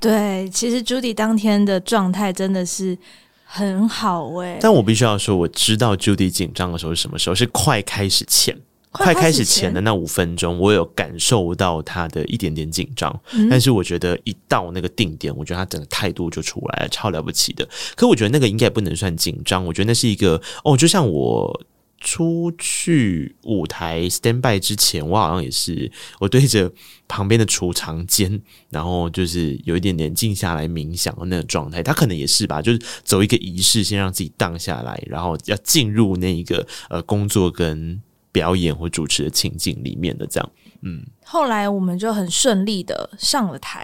[0.00, 2.98] 对，其实 Judy 当天的状态真的是。
[3.48, 7.34] 很好哎、欸，但我必须要说，我知道 Judy 紧张的时候是什么时候？
[7.34, 8.58] 是快开始前
[8.90, 17.68] 快开始前的那五分钟，我有感受到他的一点点紧张，嗯、但是我觉得一到那个定点，我觉得他整个态度就出来了，超了不起的。
[17.94, 21.60] 可我觉得那个应该不能算紧张，我觉得那是一个哦，就像我
[22.06, 25.90] 出去舞台 stand by 之前，我好像也是
[26.20, 26.70] 我对着
[27.08, 28.40] 旁边的储藏间，
[28.70, 31.82] 然后就是有一点点静下来冥想的那个状态。
[31.82, 38.00] 他可能也是吧，就是走一个仪式，先让自己荡下来，然后要进入那一个呃工作跟。
[38.32, 40.50] 表演或主持的情境里面的这样，
[40.82, 43.82] 嗯，后来我们就很顺利的上了台。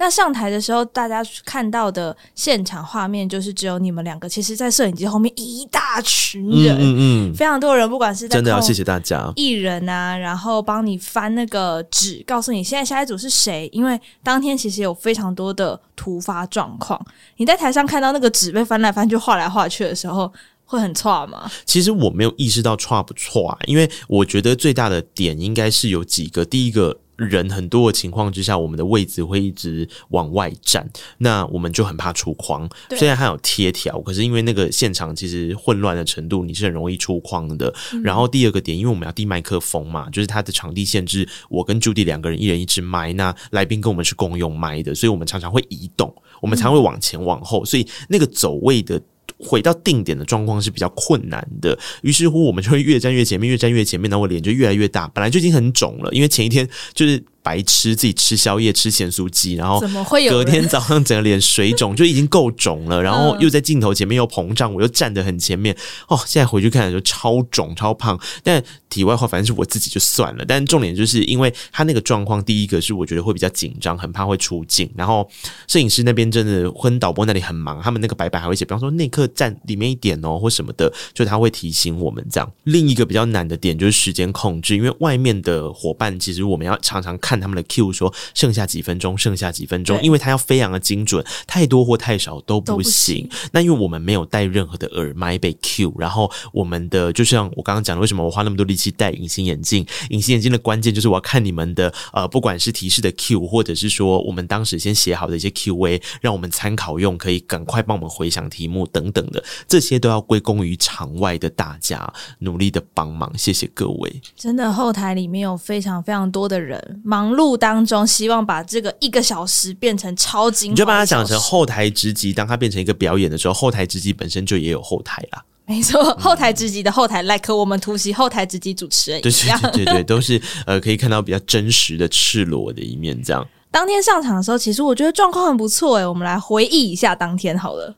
[0.00, 4.26] 那上台的时候，大家看到的现场画面就是只有你们两个。
[4.26, 13.68] 其实，在摄影机后面一大群人，嗯嗯，非常多人，不管是在真的要谢谢大家，艺人啊，然后帮你翻那个纸，告诉你现在下一组是谁。
[13.74, 16.98] 因为当天其实有非常多的突发状况，
[17.36, 20.32] 你在台上看到那个纸被翻来翻去、画来画去的时候。
[20.70, 21.50] 会很差吗？
[21.66, 26.44] 其实我没有意识到差不错啊，因为我觉得最大的点应该是有几个。
[26.44, 32.70] 第一个人很多的情况之下，我们的位置会一直往外站，那我们就很怕出框。
[32.96, 37.74] 虽然还有贴条，可是因为那个现场其实混乱的程度，你是很容易出框的。
[37.92, 49.02] 嗯、然后第二个点，因为我们要递麦克风嘛，就是它的场地限制，我跟朱迪两个人一人一支麦，那来宾跟我们是共用麦的，所以我们常常会移动，我们才会往前往后，所以那个走位的。
[49.38, 57.22] 回到定点的状况是比较困难的，于是乎我们就会越站越前面，越站越前面，那我脸就越来越大，本来就已经很肿了，因为前一天就是。
[57.42, 59.80] 白吃自己吃宵夜吃咸酥鸡，然后
[60.28, 65.76] 隔天早上整个脸水肿 就已经够肿了，然后又在镜头前面又膨胀，我又站得很前面
[66.08, 66.18] 哦。
[66.26, 70.44] 现在回去看的时候超肿超胖，但题外话，反正是我自己就算了。
[70.44, 75.28] 但重点就是因为他那个状况，第一个是我觉得会比较紧张，很怕会出镜，然后
[75.68, 82.52] 摄影师那边真的昏导播那里很忙，他们那个白板还会写，比方说内刻站里面一点哦或什么的，就他会提醒我们这样。
[82.64, 92.90] 另一个比较难的点就是时间控制，因为外面的伙伴其实我们要常常看他们的 Q 说剩下几分钟，剩下几分钟，因为他要非常的精准，太多或太少都不行。
[92.90, 99.84] 不行，那因为我们没有带任何的耳麦被 Q，然后我们的就像我刚刚讲的，为什么我花那么多力气戴隐形眼镜？
[100.08, 114.20] 隐形眼镜的关键就是我要看你们的呃，不管是提示的 Q，或者是说我们当时先写好的一些 Q&A，让我们参考用，可以赶快帮我们回想题目等等的，这些都要归功于场外的大家努力的帮忙，谢谢各位。
[114.36, 122.32] 真的后台里面有非常非常多的人忙碌当中，希望把这个一个小时变成超精，你就把它想成后台直击。
[122.32, 125.42] 当它变成一个表演的时候，后台直击本身就也有后台啦。
[125.66, 133.20] 没错，后台直击的后台，like 我们突袭后台直击主持人一样，对对对对，都是 呃可以看到比较真实的赤裸的一面。
[133.22, 136.06] 这样，当天上场的时候，其实我觉得状况很不错诶。
[136.06, 137.94] 我们来回忆一下当天好了。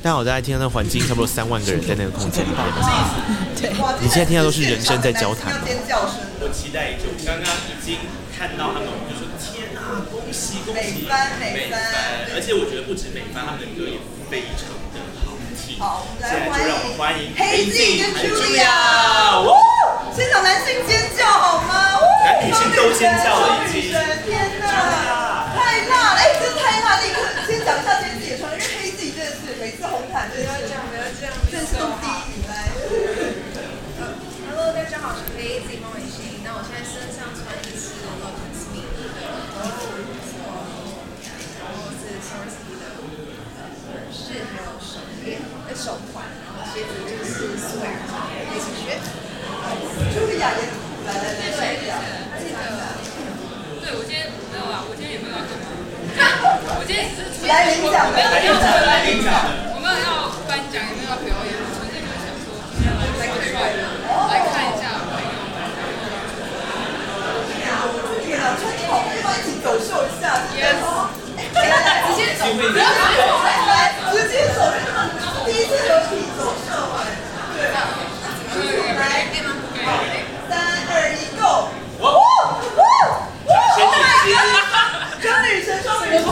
[0.00, 2.56] 大家好，大家听到那环境，差不多三万个人在那个空间里面。
[3.58, 5.52] 对，你现在听到都是人声在交谈。
[6.38, 7.98] 我期待已久，刚刚已经
[8.30, 11.82] 看到他们，我就说天啊，恭喜恭喜，美翻美翻！
[12.30, 13.98] 而且我觉得不止美翻，他们的歌也
[14.30, 15.82] 非常的好听。
[15.82, 18.70] 好，现在就让我们欢迎黑镜跟 Julia。
[20.14, 21.98] 现场男性尖叫好吗？
[22.22, 23.90] 男女性都尖叫了已经。
[23.90, 26.22] 天哪，太辣了！
[26.22, 27.18] 哎，这太辣，立刻
[27.50, 32.70] 先讲一下今天自己的穿，因为黑静真的是每次红毯都要这样，不要这样，这是都第一名来。
[34.50, 36.42] Hello，大家好，我是黑静孟伟新。
[36.42, 39.62] 那我现在身上穿的是 Lotus Me 的，然
[41.70, 42.98] 后是 Swarovski 的
[43.86, 48.10] 耳饰，还有手链的手环，然后鞋子就是 Sware 的
[48.50, 48.98] 皮靴。
[50.38, 50.46] 对
[53.90, 55.66] 我今天没有啊，我今天也没有要干嘛。
[56.78, 59.74] 我今天只是来领奖的，来领奖的，来领奖的。
[59.74, 63.82] 我们要颁奖，也没有要表演，纯粹就是想说今天来看帅的，
[64.30, 65.34] 来看一下朋友。
[68.22, 70.38] 天啊，穿好，帮一起走秀一下。
[70.38, 70.70] 来
[71.66, 73.10] 来，直接走，不要走，
[73.42, 74.70] 来来，直接走，
[75.50, 77.10] 第一次有体走秀哎。
[77.58, 77.74] 对。
[78.94, 79.26] 来，
[80.48, 80.52] 三
[80.90, 81.68] 二一，Go！
[82.00, 82.18] 哇哇
[82.76, 82.82] 哇！
[83.46, 84.28] 双女神，
[85.22, 86.24] 双女神，双女神。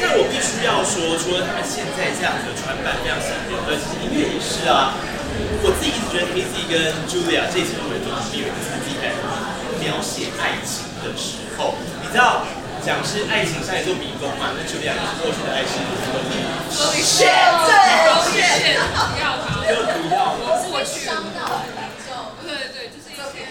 [0.00, 4.94] 但我必须要说，除了他们现在这样子的穿扮非常吸引人，其实音乐也是啊。
[5.60, 9.12] 我自己一直觉得 Hazy 跟 Julia 这几个人都是有自己在
[9.84, 12.40] 描写爱情的时候，你知道，
[12.80, 14.56] 讲是爱情上也做迷宫嘛？
[14.56, 16.32] 那 Julia 就是过去的爱情如何呢？
[16.72, 17.28] 对，
[18.32, 22.32] 不要他，不要，我过去伤到很严重。
[22.40, 23.44] 对对，就是一些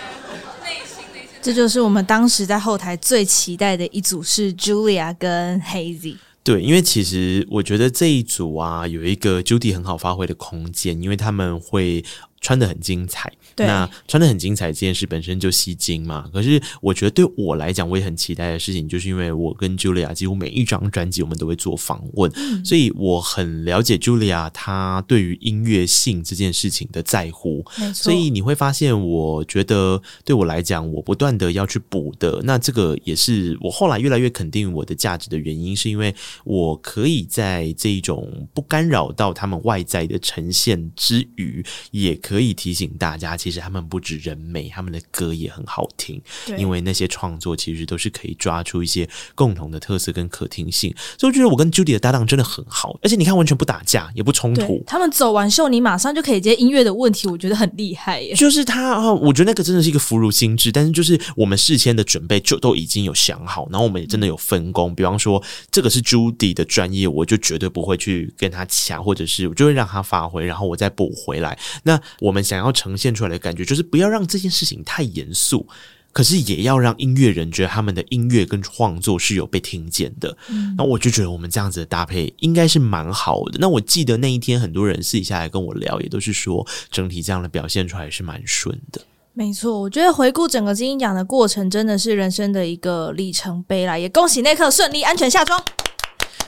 [0.65, 1.34] 内心的一些。
[1.45, 6.15] 这就是我们当时在后台最期待的一组是 Julia 跟 Hazy。
[6.43, 12.03] 对，因为其实我觉得这一组啊，有一个 Judy 很好发挥的空间，因为他们会
[12.45, 13.33] 穿的很精彩。
[13.55, 16.29] 对那穿的很精彩这件事本身就吸睛嘛。
[16.31, 27.65] 可是我觉得对我来讲，我也很期待的事情，就是因为我跟 Julia 几乎每一张专辑我们都会做访问，嗯、所以我很了解 Julia 她对于音乐性这件事情的在乎。
[27.93, 43.35] 所以你会发现，我觉得对我来讲，我不断的要去补的，那这个也是我后来越来越肯定我的价值的原因，是因为我可以在这一种不干扰到他们外在的呈现之余，也可以提醒大家。
[43.37, 46.21] 其实他们不止人美，他们的歌也很好听。
[46.45, 52.97] 对，因为那些创作其实都是可以抓出一些共同的特色跟可听性，所以我觉得我跟 Judy 的搭档真的很好。
[53.01, 54.83] 而且你看，完全不打架，也不冲突。
[54.87, 58.33] 他们走完秀，你马上就可以接音乐的问题，我觉得很厉害耶。
[58.35, 60.71] 就是他啊，我觉得那个真的是一个福如心智。
[60.71, 64.93] 但是就是我们事先的准备就都已经有想好，然后我们也真的有分工。
[64.95, 71.57] 比方说，这个是 Judy 的专业，我就绝对不会去跟他抢，或者是我就会让他发挥，然后我再补回来。
[71.83, 73.35] 那我们想要呈现出来的。
[73.45, 75.67] 感觉就是不要让这件事情太严肃，
[76.11, 80.35] 可是也要让音乐人觉得他们的音乐跟创作是有被听见的。
[80.49, 83.59] 嗯，那我就觉得我们这样子的搭配应该是蛮好的。
[83.59, 88.99] 那我记得那一天很多人私底下来跟我聊，也都是说整体这样的表现出来是蛮顺的。
[89.33, 93.95] 没错，我觉得回顾整个金鹰奖的过程，真的是人生的一个里程碑啦。
[93.95, 95.61] 也恭喜那刻顺利安全下庄。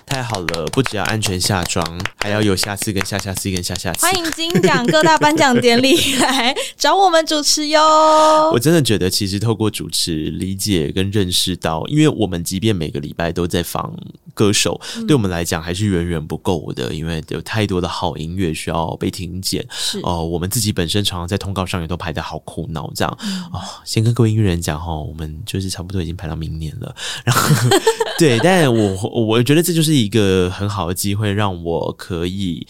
[0.06, 4.06] 太好了，不只要安全下庄，还要有下次跟下下次跟下下次。
[4.06, 7.82] 欢迎金奖各大颁奖典礼来找我们主持哟。
[8.54, 13.93] 我真的觉得，其实透过主持理解跟认识到，因为我们即便每个礼拜都在访
[14.34, 19.65] 歌手，嗯、对我们来讲还是远远不够的，因为有太多的好音乐需要被听见。
[19.69, 23.17] 是哦、呃，我们自己本身常常在通告上也都排得好苦恼，这样
[23.52, 23.60] 哦。
[23.84, 26.95] 先跟各位音乐人讲哈，我们就是差不多已经排到明年了。
[27.26, 27.69] 然后
[28.17, 29.97] 对，但我我觉得这就是。
[29.97, 32.67] 一个很好的机会，让我可以。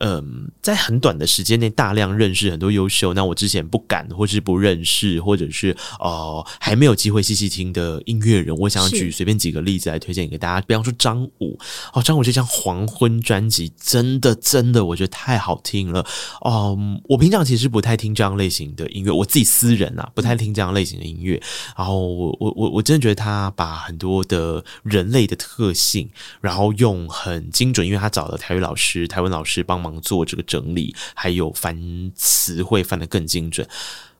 [0.00, 10.64] 嗯，在很短的时间内大量认识很多优秀，那我之前不敢或是不认识，或者是哦、呃、还没有机会细细听的音乐人，我想要举随便几个例子来推荐给大家。
[10.66, 11.58] 比方说张武，
[11.94, 16.00] 哦，张武这张黄昏专辑真的真的我觉得太好听了。
[16.42, 21.40] 哦、嗯，我平常其实不太听这样类型的音乐，我自己私人啊不太听这样类型的音乐。
[21.74, 26.10] 然后我我我我真的觉得他把很多的人类的特性，
[26.42, 29.85] 然后用很精准，因为他找了台语老师、台湾老师帮忙。
[30.00, 31.76] 做这个整理，还有翻
[32.14, 33.68] 词汇翻得更精准。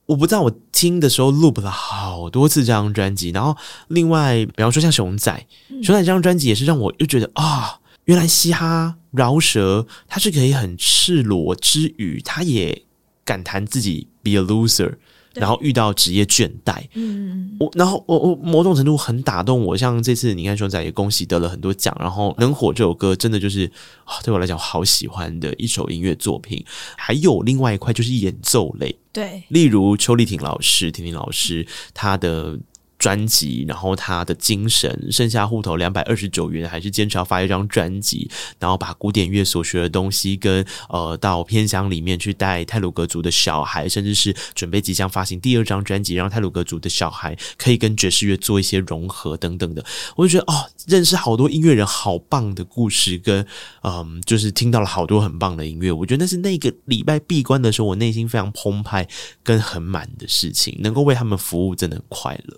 [0.07, 3.57] 我不知道我听的时候 loop 了好多次这张专辑，然后
[3.89, 5.47] 另外，比方说像熊仔，
[5.83, 12.85] 熊仔这张专辑也是让我又觉得啊，原来嘻哈饶舌它是可以很赤裸之余，他也
[13.25, 14.95] 敢谈自己 be a loser。
[15.41, 23.67] 然后遇到职业倦怠，嗯，我然后我我某种程度很打动我，像这次你看熊仔也恭喜得了很多奖，然后能火这首歌真的就是
[24.07, 26.65] 哦，对我来讲好喜欢的一首音乐作品。
[26.97, 32.59] 还有另外一块就是演奏类，对，例如邱丽婷老师、婷婷老师，她的。
[33.07, 49.85] 专辑，然后他的精神，剩下户头两百二十九元，还是坚持要发一张专辑，然后把古典乐所学的东西跟呃到偏乡里面去带泰鲁格族的小孩，甚至是准备即将发行第二张专辑，让泰鲁格族的小孩可以跟爵士乐做一些融合等等的，
[50.17, 53.47] 我就觉得哦，认识好多音乐人，好棒的故事，跟
[53.83, 59.07] 嗯、就是听到了好多很棒的音乐，我觉得那是那个礼拜闭关的时候，我内心非常澎湃
[59.45, 62.57] 跟很满的事情，能够为他们服务，真的很快乐。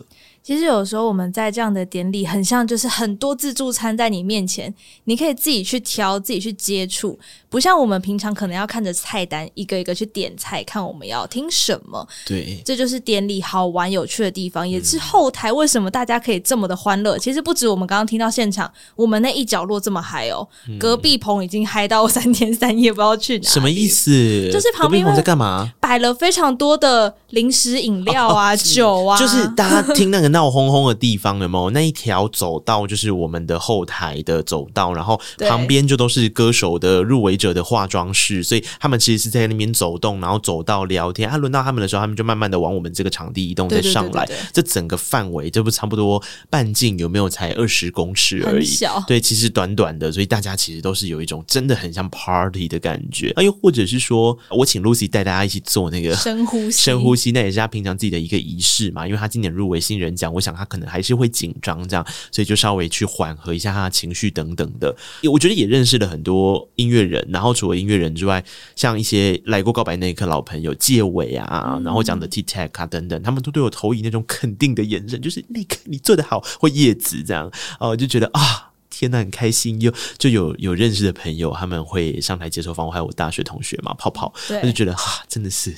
[0.49, 7.19] 其实有时候我们在这样的典礼，很像就是很多自助餐在你面前，你可以自己去挑，自己去接触，
[7.51, 12.09] 不像我们平常可能要看着菜单一个一个去点菜，看我们要听什么。
[12.25, 17.19] 对，这就是典礼好玩有趣的地方，也是后台为什么大家可以这么的欢乐。
[17.19, 20.49] 其实不止我们刚刚听到现场，我们那一角落这么嗨哦，
[20.81, 23.47] 隔壁棚已经嗨到三天三夜，不知道去哪。
[23.47, 24.11] 什么意思？
[24.51, 25.71] 就是旁边在干嘛？
[25.79, 30.29] 摆了非常多的零食、饮料啊、酒啊，就是大家听那个。
[30.39, 31.71] 闹哄哄的地方有没有？
[31.71, 41.29] 那一条走道就是我们的后台的走道，然后旁边就都是歌手的入围者的化妆室，所以他们其实是在那边走动，然后走到聊天。
[41.29, 44.29] 他、啊、轮到他们的时候，他们就慢慢的往我们这个场地移动，再上来。
[44.53, 47.29] 这整个范围这不差不多半径有没有？
[47.29, 53.31] 才二十公尺而已，小对，其实短短的，所以大家其实都是有一种真的很像 party 的感觉。
[53.33, 60.28] 啊，又或者是说我请 Lucy 带大家一起做那个深呼吸，深呼吸，那也是他平常自己的一个仪式嘛，因为他今年入围新人奖。
[60.33, 64.95] 我想他可能还是会紧张，这样，所以就稍微去缓和一下他的情绪等等的。
[65.31, 68.45] 我觉得也认识了很多音乐人，然后除了音乐人之外，
[68.77, 77.51] 像一些来过告白那一刻老朋友，介伟啊，嗯、然后讲的 T Tech 啊等等，他们都对我投以那种肯定的眼神，就是那个你做得好，或叶子这样，
[77.81, 78.65] 哦，我就觉得啊。
[78.91, 85.73] 天呐，很开心，又就有有认识的朋友，他们会上台接受访问，还有我大学同学嘛，泡泡，他就觉得哈，真的是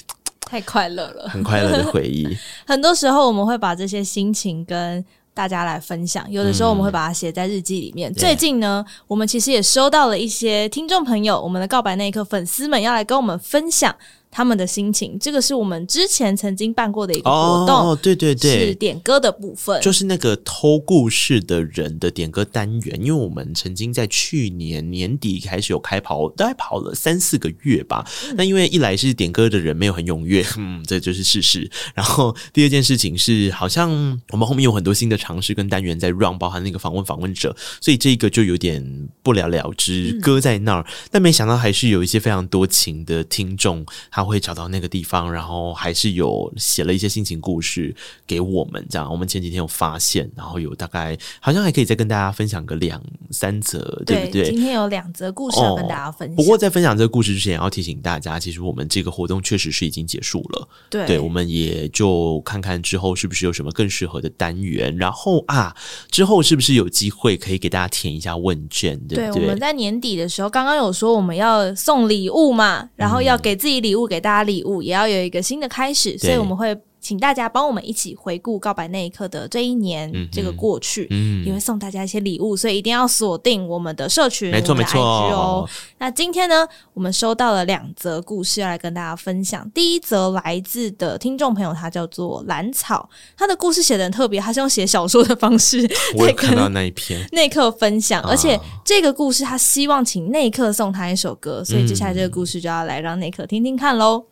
[0.51, 2.27] 太快乐了，很快乐的回忆。
[2.67, 8.11] 很多时候我们会把这些心情跟大家来分享，有的时候我们会把它写在日记里面。
[8.11, 13.95] 嗯、最近呢，我们其实也收到了一些听众朋友，我们的告白那一刻粉丝们要来跟我们分享。
[14.31, 22.99] 他们的心情，这个是我们之前曾经办过的一个活动，哦，对对对，是点歌的部分，就是那个偷故事的人的点歌单元。
[23.01, 28.07] 因为我们曾经在去年年底开始有开跑，大概跑了三四个月吧。
[28.37, 31.69] 那、嗯、因为一来是点歌的人没有很踊跃， 嗯，这就是事实。
[31.95, 33.91] 然后第二件事情是，好像
[34.31, 40.83] 我们后面有很多新的尝试跟单元在 run，包含那个访问访问者，所以这个就有点不了了之，搁在那儿。
[40.83, 43.85] 嗯、但没想到还是有一些非常多情的听众。
[44.11, 47.95] 他会找到那个地方，然后还是有写了一些心情故事
[48.27, 49.11] 给我们，这样。
[49.11, 54.51] 我们前几天有发现，然后有大概好像还可以再跟大家分享个两三则，对，对不对？
[54.51, 56.35] 今天有两则故事要跟大家分享。
[56.35, 60.69] 哦，不过在分享这个故事之前，要提醒大家，其实我们这个活动确实是已经结束了。
[60.91, 65.75] 对，对，我们也就看看之后是不是有什么更适合的单元，然后啊，
[66.11, 69.41] 之后是不是有机会可以给大家填一下问卷，对不对？
[69.41, 74.10] 对，我们在年底的时候刚刚有说我们要送礼物嘛，然后要给自己礼物。
[74.11, 85.69] 给大家礼物，也要有一个新的开始，所以我们会请大家帮我们一起回顾告白那一刻的这一年，嗯、这个过去，嗯，也会送大家一些礼物，所以一定要锁定我们的社群，没错没错哦。
[85.99, 89.69] 那今天呢，我们收到了两则故事要来跟大家分享。
[89.71, 104.25] 第一则来自的听众朋友，他叫做兰草，他的故事写的很特别，他是用写小说的方式， 我有看到那一篇内克分享，而且这个故事他希望请内克送他一首歌，所以接下来这个故事就要来让内克听听看喽。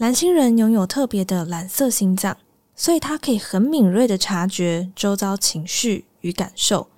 [0.00, 2.38] 蓝星人拥有特别的蓝色心脏，
[2.74, 6.88] 所以他可以很敏锐的察觉周遭情绪与感受，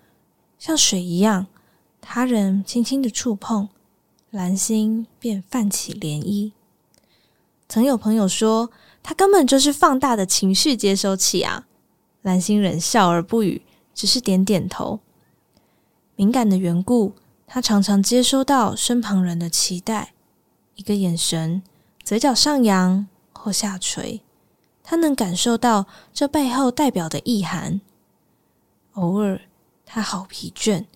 [0.56, 1.48] 像水一样，
[2.00, 3.68] 他人轻轻的触碰，
[4.30, 6.52] 蓝心便泛起涟漪。
[7.68, 8.70] 曾有朋友说，
[9.02, 11.66] 他根本就是放大的情绪接收器啊。
[12.22, 15.00] 蓝星人笑而不语，只是点点头。
[16.14, 17.14] 敏感的缘故，
[17.48, 20.14] 他常常接收到身旁人的期待，
[20.76, 21.64] 一个眼神。
[22.04, 24.22] 嘴角上扬或下垂，
[24.82, 27.80] 他能感受到这背后代表的意涵。
[28.94, 29.40] 偶尔，
[29.86, 30.86] 他好疲倦，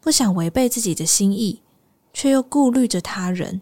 [0.00, 1.60] 不想违背自己的心意，
[2.12, 3.60] 却又顾虑着他人。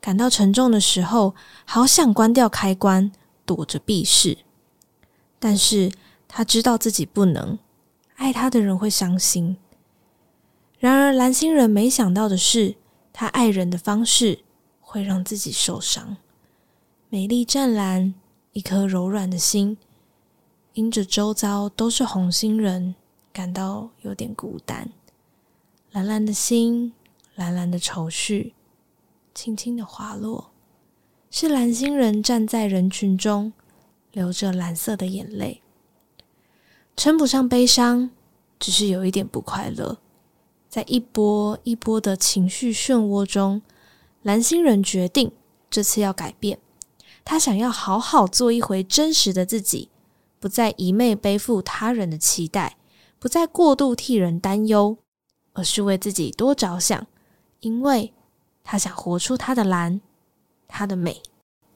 [0.00, 1.34] 感到沉重的时候，
[1.66, 3.12] 好想关掉开关，
[3.44, 4.38] 躲着避世。
[5.38, 5.90] 但是
[6.28, 7.58] 他知道自己不能，
[8.14, 9.58] 爱他的人会伤心。
[10.78, 12.76] 然而，蓝星人没想到的是，
[13.12, 14.44] 他爱人的方式。
[14.90, 16.16] 会让自己受伤。
[17.10, 18.12] 美丽湛蓝，
[18.52, 19.78] 一颗柔软的心，
[20.72, 22.96] 因着周遭都是红心人，
[23.32, 24.90] 感到有点孤单。
[25.92, 26.92] 蓝蓝的心，
[27.36, 28.52] 蓝蓝的愁绪，
[29.32, 30.50] 轻轻的滑落，
[31.30, 33.52] 是蓝星人站在人群中，
[34.10, 35.62] 流着蓝色的眼泪，
[36.96, 38.10] 称不上悲伤，
[38.58, 39.98] 只是有一点不快乐。
[40.68, 43.62] 在一波一波的情绪漩涡中。
[44.22, 45.32] 蓝星人决定
[45.70, 46.58] 这次要改变，
[47.24, 49.88] 他想要好好做一回真实的自己，
[50.38, 52.76] 不再一味背负他人的期待，
[53.18, 54.98] 不再过度替人担忧，
[55.54, 57.06] 而是为自己多着想，
[57.60, 58.12] 因为
[58.62, 60.00] 他想活出他的蓝，
[60.68, 61.22] 他的美。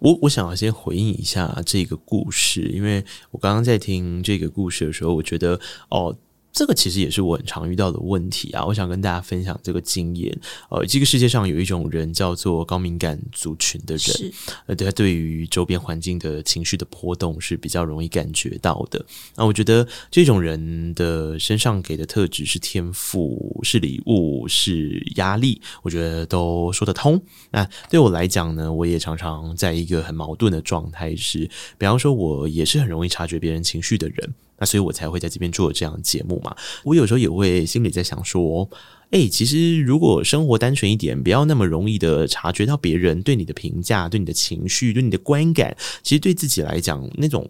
[0.00, 6.14] 我我想要先回应一下这个故事，因为我刚刚在听这个故事的时候，我觉得哦。
[6.54, 8.64] 这个其实也是我很常遇到的问题啊！
[8.64, 10.32] 我想跟大家分享这个经验。
[10.70, 14.32] 呃，这个世界上有一种人叫做高敏感族群的人，
[14.66, 19.04] 呃，他对于周边环境的情绪的波动是比较容易感觉到的。
[19.34, 27.20] 那我觉得这种人的身上给的特质是天赋、是礼物、是压力，我觉得都说得通。
[27.50, 34.34] 那对我来讲呢，我也常常在一个很矛盾的状态，是，比方说，我也是很容易察觉别人情绪的人。
[34.58, 36.54] 那所以我才会在这边做这样的节目嘛。
[36.82, 38.68] 我有时候也会心里在想说，
[39.10, 47.48] 诶，其实如果生活单纯一点，不要那么容易的察觉到别人对你的评价、对你的情绪、对你的观感，其实对自己来讲，那种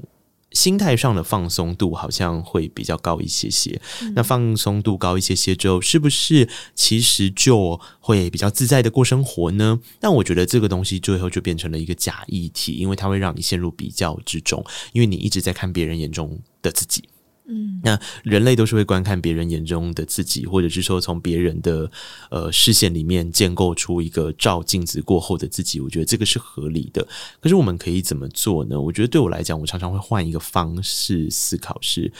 [0.54, 3.78] 心态上的放松度好像会比较高一些些。
[4.00, 4.14] 嗯。
[4.16, 9.78] 那放松度高一些些之后，是不是其实就会比较自在的过生活呢？
[10.00, 17.04] 但我觉得这个东西最后就变成了一个假议题，因为它会让你陷入比较之中，因为你一直在看别人眼中的自己，
[17.46, 21.90] 嗯，那人类都是会观看别人眼中的自己，或者是说从别人的
[22.30, 25.78] 呃视线里面建构出一个照镜子过后的自己。
[25.80, 27.06] 我觉得这个是合理的。
[27.40, 28.80] 可是我们可以怎么做呢？
[28.80, 32.10] 我觉得对我来讲，我常常会换一个方式思考是：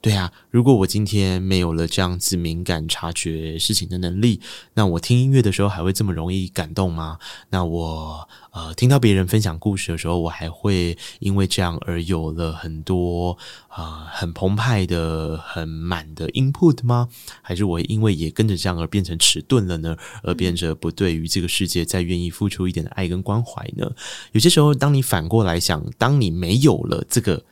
[0.00, 4.40] 对啊，如果我今天没有了这样子敏感察觉事情的能力，
[4.74, 7.18] 那我听音乐的时候还会这么容易感动吗？
[7.50, 13.36] 那我呃听到别人分享故事的时候，我还会因为这样而有了很多
[13.66, 17.08] 啊、呃、很澎湃的、很满的 input 吗？
[17.42, 19.96] 还是我因为也跟着这样而变成迟钝了呢？
[20.22, 23.90] 而变着不对于这个世界再愿意付出一点的爱跟关怀呢？
[24.30, 27.42] 有些时候，当你反过来想，当你没有了这个。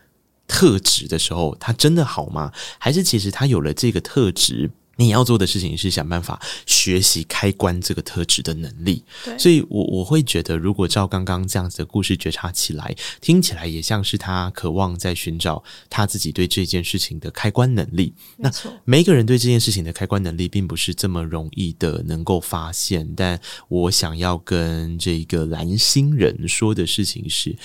[0.46, 2.52] 特质的时候，他真的好吗？
[2.78, 9.04] 还是其实他有了这个特质，你要做的事情是想办法学习开关这个特质的能力。
[9.24, 18.14] 对，所以我我会觉得，如果照刚刚这样子的故事觉察起来，听起来也像是他渴望在寻找他自己对这件事情的开关能力。
[18.36, 18.50] 那
[18.84, 23.12] 每一个人对这件事情的开关能力，并不是这么容易的能够发现。
[23.16, 23.38] 但
[23.68, 27.56] 我想要跟这个蓝星人说的事情是。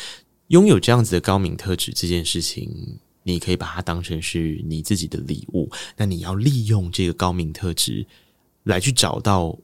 [0.52, 5.72] 拥有这样子的高敏特质这件事情，你可以把它当成是你自己的礼物。
[5.96, 8.06] 那你要利用这个高敏特质
[8.64, 9.58] 来去找到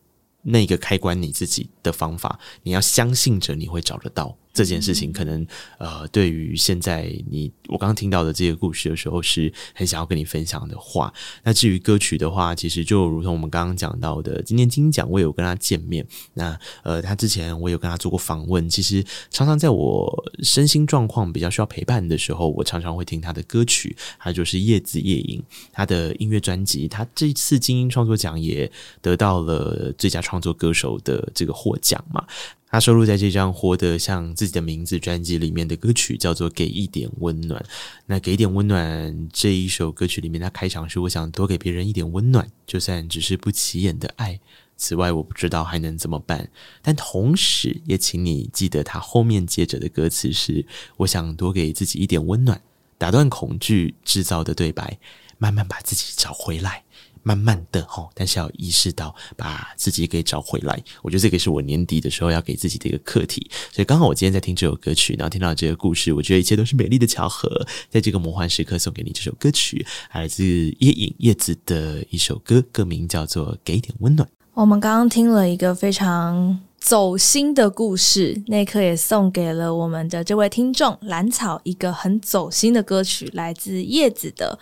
[0.44, 2.40] 那个开关你自己的方法。
[2.64, 4.38] 你要相信着你会找得到。
[4.58, 5.46] 这件事情可能
[5.78, 11.14] 呃，对于现在你我刚听到的这个故事的时候，是很想要跟你分享的话。
[11.44, 16.04] 那至于歌曲的话，其实就如同我们刚刚讲到的，今天金奖我有跟他见面。
[16.34, 18.68] 那呃，他之前我有跟他做过访问。
[18.68, 23.96] 其实常常在我身心状况比较需要陪伴的时候，我常常会听他的歌曲。
[24.18, 26.88] 还有就是叶子夜影，他的音乐专辑。
[26.88, 32.26] 他这次金音创作奖也得到了最佳创作歌手的这个获奖嘛。
[32.70, 37.62] 他收录在这张《活得像自己的名字》专辑里面的歌曲叫做《给一点温暖》。
[38.06, 44.40] 那《给点温暖》这一首歌曲里面，他开场是“我想多给别人一点温暖，就算只是不起眼的爱”。
[44.76, 46.50] 此外，我不知道还能怎么办。
[46.82, 50.66] 但同时，也请你记得他后面接着的歌词是
[50.98, 52.62] “我想多给自己一点温暖，
[52.98, 55.00] 打断恐惧制造的对白，
[55.38, 56.84] 慢慢把自己找回来。”
[57.28, 60.82] 慢慢的吼，但是要意识到把自己给找回来。
[61.02, 63.52] 我觉得这个是我年底的时候要给自己的一个课题。
[63.74, 67.68] 所以刚好我今天在听这首歌曲，然后听到这个故事，我觉得一切都是美丽的巧合。
[67.90, 74.26] 在这个魔幻时刻，送给你这首歌曲，来自叶影叶子的一首歌，歌名叫做《给点温暖》。
[74.54, 84.58] 我们刚刚听了一个非常走心的故事，那一刻也送给了我们的这位听众蓝草一个很走心的歌曲，来自叶子的。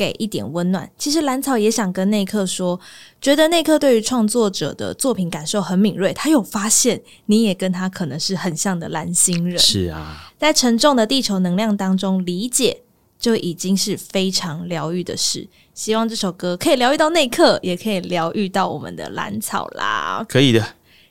[0.00, 0.90] 给一点温暖。
[0.96, 2.80] 其实蓝草也想跟内克说，
[3.20, 6.10] 觉得内克对于创作者的作品感受很敏锐。
[6.14, 9.58] 他有发现，你也跟他可能是很像的蓝星人。
[9.58, 12.80] 是啊，在沉重的地球能量当中理解，
[13.18, 15.46] 就已经是非常疗愈的事。
[15.74, 20.24] 希望这首歌可以疗愈到内克，也可以疗愈到我们的蓝草啦。
[20.26, 20.64] 可以的。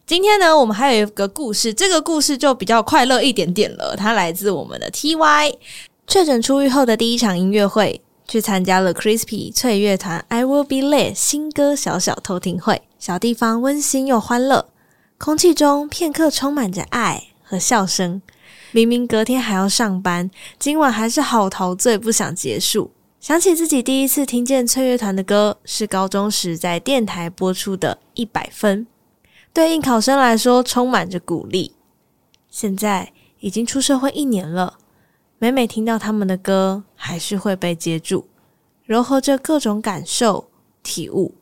[0.07, 3.95] 今天呢，我们还有一个故事，这个故事就比较快乐一点点了。
[3.95, 5.53] 它来自我们的 TY，
[6.07, 8.01] 确诊出狱后的第一场音乐会。
[8.29, 14.69] 去参加了 Crispy 脆乐团《I Will Be Late》新歌小小偷听会，小地方温馨又欢乐，
[15.17, 18.21] 空气中片刻充满着爱和笑声。
[18.71, 22.91] 明明隔天还要上班，今晚还是好陶醉，不想结束。
[23.19, 28.85] 想起自己第一次听见脆乐团的歌，是高中时在电台播出的《一百分》，
[29.51, 31.73] 对应考生来说充满着鼓励。
[32.51, 34.75] 现在已经出社会一年了。
[35.41, 38.25] 每每听到他们的歌，还是会被接住，
[38.85, 40.49] 糅合着各种感受
[40.83, 41.33] 体悟。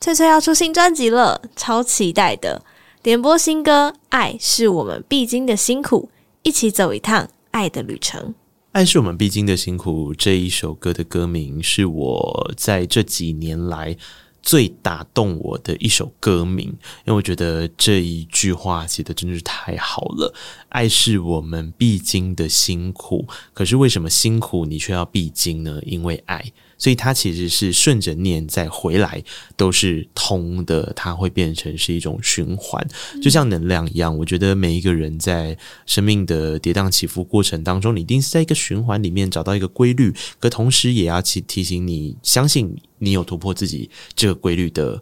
[0.00, 2.64] 翠翠要出新专辑了，超期待的！
[3.02, 6.08] 点播新歌《爱是我们必经的辛苦》，
[6.42, 8.30] 一起走一趟爱的旅程。
[8.72, 13.94] 《爱是我们必经的辛苦》这一首歌的歌名，是我在这几年来。
[14.42, 20.34] 最打动我的一首歌名，因为我觉得这一句话写的真的是太好了。
[20.68, 25.80] 爱是我们必经的辛苦，可是为什么辛苦你却要必经呢？
[25.86, 26.52] 因为爱。
[26.82, 29.22] 所以它其实是顺着念再回来
[29.56, 32.84] 都是通的，它会变成是一种循环，
[33.22, 34.18] 就像能量一样。
[34.18, 35.56] 我觉得每一个人在
[35.86, 45.00] 生命的跌宕起伏过程当中，你一定是在一个循环里面找到一个规律，可同时也要去提醒你，相信你有突破自己这个规律的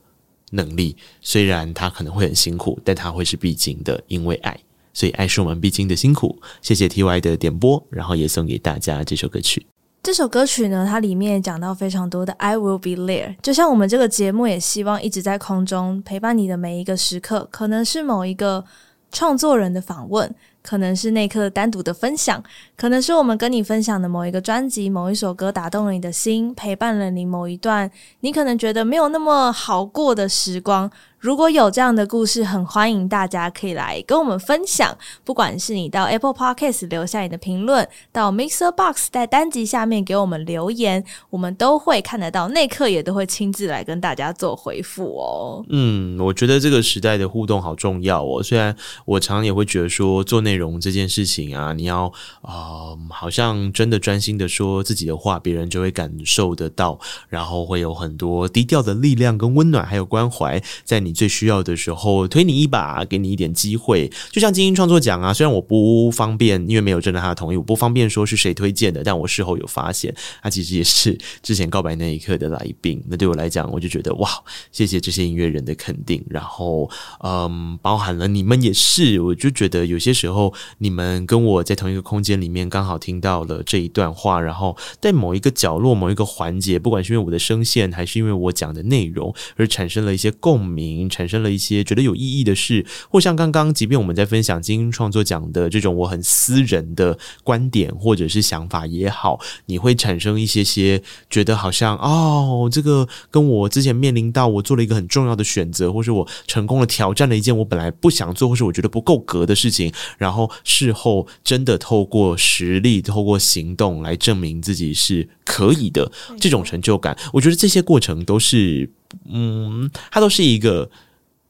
[0.51, 0.95] 能力。
[1.23, 4.55] 虽然它可能会很辛苦，但它会是必经的，因为爱。
[4.93, 6.43] 所以爱是我们必经的辛苦。
[6.61, 9.65] 谢谢 TY 的点播，然后也送给大家这首歌曲。
[10.03, 18.65] 这首歌曲呢，它里面也讲到非常多的 I will be there，就像我们这个节目也希望一直在空中陪伴你的每一个时刻，可能是某一个
[19.13, 22.43] 创作人的访问，可能是那刻单独的分享，
[22.79, 27.91] 可能是我们跟你分享的某一个专辑、某一首歌打动了你的心，陪伴了你某一段
[28.21, 30.91] 你可能觉得没有那么好过的时光。
[31.21, 34.97] 如果有这样的故事，很欢迎大家可以来跟我们分享。
[35.23, 45.63] 不管是你到 Apple Podcast 留下你的评论，到 Mixer Box 在单集下面给我们留言，我们都会看得到，内克也都会亲自来跟大家做回复哦。
[45.69, 48.43] 嗯，我觉得这个时代的互动好重要哦。
[48.43, 52.11] 虽然我常常也会觉得说做内容这件事情啊，你要
[52.41, 56.99] 啊、好像真的专心的说自己的话，别人就会感受得到，
[57.29, 61.10] 然后会有很多低调的力量跟温暖，还有关怀在你。
[61.11, 65.35] 你最需要的时候推你一把，给你一点机会，就像精英创作奖啊。
[65.35, 69.03] 虽然我不方便，因为没有征得他的同意，我不方便说是谁推荐的。
[69.03, 73.03] 但我事后有发现，他其实也是之前告白那一刻的来宾。
[73.09, 74.31] 那对我来讲，我就觉得哇，
[74.71, 76.25] 谢谢这些音乐人的肯定。
[76.31, 76.89] 然后，
[77.25, 91.00] 嗯，包含了你们也是，我就觉得有些时候你们跟我在同一个空间里面，刚好听到了这一段话，然后在某一个角落、某一个环节，不管是因为我的声线，还是因为我讲的内容，而产生了一些共鸣。
[91.09, 118.91] 产生了一些觉得有意义的事，或像刚刚，即便我们在分享精英创作奖的这种我很私人的观点或者是想法也好，你会产生一些些觉得好像哦，这个跟我之前面临到我做了一个很重要的选择，或是我成功的挑战了一件我本来不想做或是我觉得不够格的事情，然后事后真的透过实力、透过行动来证明自己是可以的，这种成就感，我觉得这些过程都是。
[119.25, 120.91] 嗯，它都是一个。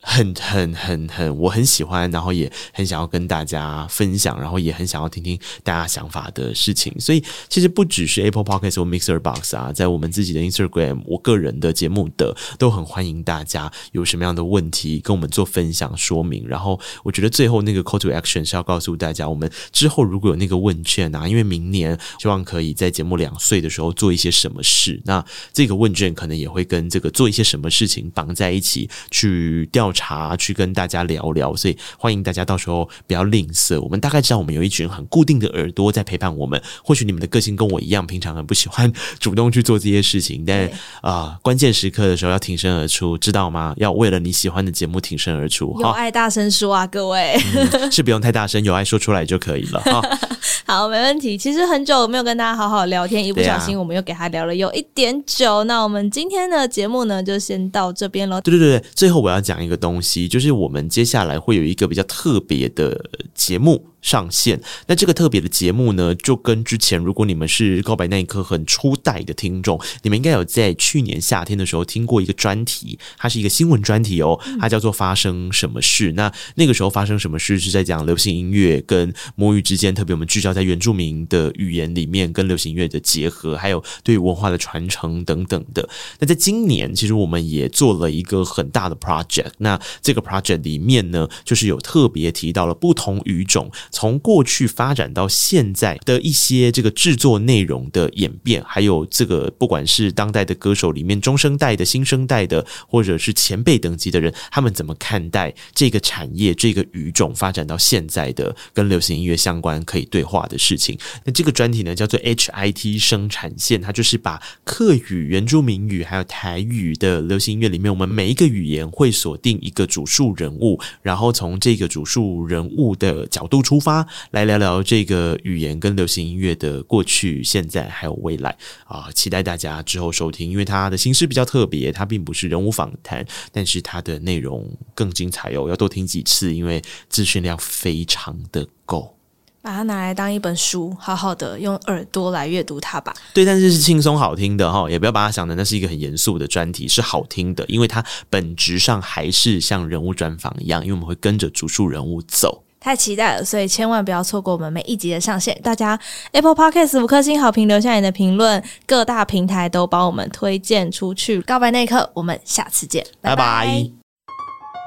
[0.03, 6.91] 很很很很，我很喜欢，然后也很想要跟大家分享，然后也很想要听听大家想法的事情。
[6.99, 16.49] 所以其实不只是 Apple Podcast 或 Mixer Box 啊，在我们自己的 Instagram，我个人的节目的都很欢迎大家有什么样的问题跟我们做分享说明。
[16.49, 25.23] 然后我觉得最后那个 Call to Action 是要告诉大家，我们之后如果有那个问卷啊，因为明年希望可以在节目两岁的时候做一些什么事，那
[25.53, 29.89] 这个问卷可能也会跟这个做一些什么事情绑在一起去调。
[29.93, 33.80] 茶去跟大家聊聊，所以欢迎大家到时候不要吝啬。
[33.80, 36.61] 我们大概知道我们有一群很固定的耳朵在陪伴我们。
[36.84, 40.66] 或许你们的个性跟我一样，平常很不喜欢主动去做这些事情，但
[41.01, 43.74] 啊、呃，关键时刻的时候要挺身而出，知道吗？
[43.76, 45.76] 要为了你喜欢的节目挺身而出。
[45.80, 49.82] 有爱大声说啊，各位、嗯，是不用太大声，有爱说出来就可以了。
[50.66, 51.36] 好，没问题。
[51.36, 55.57] 其实很久没有跟大家好好聊天，一不小心我们又给他聊了有一点久。
[55.57, 58.41] 啊、那我们今天的节目呢，就先到这边喽。
[58.41, 63.87] 对对对对，最后我要讲一个东西，就是我们接下来会有一个比较特别的节目。
[64.03, 76.11] 上线，那这个特别的节目呢，就跟之前，如果你们是告白那一刻很初代的听众，你们应该有在去年夏天的时候听过一个专题，它是一个新闻专题哦，它叫做《发生什么事》。
[76.15, 85.87] 那那个时候发生什么事是在讲流行音乐跟母语之间，特别我们聚焦在原住民的语言里面跟流行音乐的结合，还有对文化的传承等等的。
[86.19, 89.53] 那在今年，其实我们也做了一个很大的 project。
[89.59, 93.71] 那这个 project 里面呢，就是有特别提到了不同语种。
[93.91, 110.97] 从过去发展到现在的一些这个制作内容的演变，还有这个不管是当代的歌手里面中生代的、新生代的，或者是前辈等级的人，他们怎么看待这个产业、这个语种发展到现在的跟流行音乐相关可以对话的事情？
[111.24, 128.55] 那这个专题呢，叫做 HIT 生产线，它就是把客语、原住民语还有台语的流行音乐里面，我们每一个语言会锁定一个主述人物，然后从这个主述人物的角度出出发，来聊聊这个语言跟流行音乐的过去、现在还有未来
[128.85, 129.09] 啊！
[129.14, 139.16] 期待大家之后收听，因为它的形式比较特别，它并不是人物访谈，但是它的内容更精彩哦，要多听几次，因为资讯量非常的够。
[139.62, 143.14] 把它拿来当一本书，好好的用耳朵来阅读它吧。
[143.35, 152.64] 对，但是是轻松好听的哈，也不要把它想的那是一个很严肃的专题，是好听的，因为它本质上还是像人物专访一样，因为我们会跟着主述人物走。
[152.81, 155.57] 太期待了，所以千万不要错过我们每一集的上线。
[155.62, 156.01] 大家
[156.33, 161.43] Apple Podcast 五颗星好评，留下你的评论，各大平台都帮我们推荐出去。
[161.43, 163.87] 告白那一刻，我们下次见，拜拜。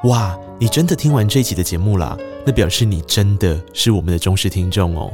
[0.05, 2.17] 哇，你真的听完这一集的节目啦？
[2.45, 5.13] 那表示你真的是我们的忠实听众哦。